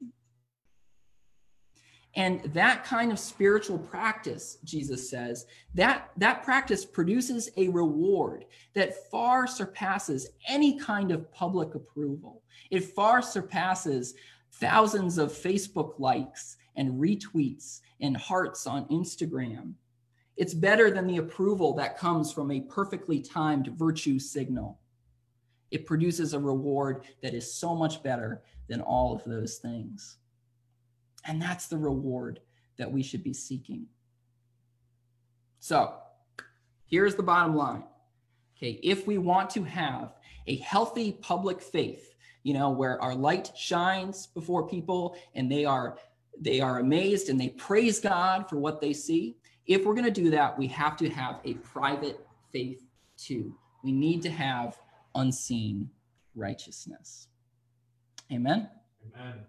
And 2.15 2.41
that 2.53 2.85
kind 2.85 3.11
of 3.11 3.19
spiritual 3.19 3.77
practice, 3.77 4.57
Jesus 4.63 5.07
says, 5.07 5.45
that, 5.75 6.09
that 6.17 6.41
practice 6.41 6.85
produces 6.85 7.51
a 7.57 7.67
reward 7.67 8.45
that 8.73 9.09
far 9.11 9.45
surpasses 9.45 10.29
any 10.47 10.79
kind 10.79 11.11
of 11.11 11.31
public 11.33 11.75
approval. 11.75 12.41
It 12.71 12.85
far 12.85 13.21
surpasses 13.21 14.15
thousands 14.53 15.17
of 15.17 15.31
Facebook 15.31 15.99
likes 15.99 16.55
and 16.77 16.93
retweets 16.93 17.81
and 17.99 18.15
hearts 18.15 18.65
on 18.65 18.85
Instagram. 18.85 19.73
It's 20.37 20.53
better 20.53 20.89
than 20.89 21.07
the 21.07 21.17
approval 21.17 21.73
that 21.75 21.97
comes 21.97 22.31
from 22.31 22.51
a 22.51 22.61
perfectly 22.61 23.19
timed 23.19 23.67
virtue 23.77 24.17
signal. 24.17 24.79
It 25.71 25.85
produces 25.85 26.33
a 26.33 26.39
reward 26.39 27.05
that 27.21 27.33
is 27.33 27.53
so 27.53 27.75
much 27.75 28.01
better 28.03 28.41
than 28.67 28.81
all 28.81 29.15
of 29.15 29.23
those 29.25 29.57
things. 29.57 30.17
And 31.25 31.41
that's 31.41 31.67
the 31.67 31.77
reward 31.77 32.39
that 32.77 32.91
we 32.91 33.03
should 33.03 33.23
be 33.23 33.33
seeking. 33.33 33.87
So 35.59 35.93
here's 36.85 37.15
the 37.15 37.23
bottom 37.23 37.55
line. 37.55 37.83
Okay, 38.57 38.79
if 38.81 39.05
we 39.05 39.17
want 39.17 39.49
to 39.51 39.63
have 39.63 40.13
a 40.47 40.57
healthy 40.57 41.11
public 41.11 41.61
faith, 41.61 42.15
you 42.43 42.53
know, 42.53 42.69
where 42.69 43.01
our 43.01 43.13
light 43.13 43.51
shines 43.55 44.27
before 44.27 44.67
people 44.67 45.17
and 45.35 45.51
they 45.51 45.65
are 45.65 45.97
they 46.39 46.61
are 46.61 46.79
amazed 46.79 47.29
and 47.29 47.39
they 47.39 47.49
praise 47.49 47.99
God 47.99 48.47
for 48.47 48.57
what 48.57 48.79
they 48.79 48.93
see. 48.93 49.37
If 49.65 49.85
we're 49.85 49.95
going 49.95 50.05
to 50.05 50.11
do 50.11 50.29
that, 50.29 50.57
we 50.57 50.67
have 50.67 50.95
to 50.97 51.09
have 51.09 51.39
a 51.45 51.55
private 51.55 52.25
faith 52.51 52.83
too. 53.17 53.55
We 53.83 53.91
need 53.91 54.21
to 54.21 54.29
have 54.29 54.77
unseen 55.17 55.89
righteousness. 56.35 57.27
Amen. 58.31 58.69
Amen. 59.15 59.45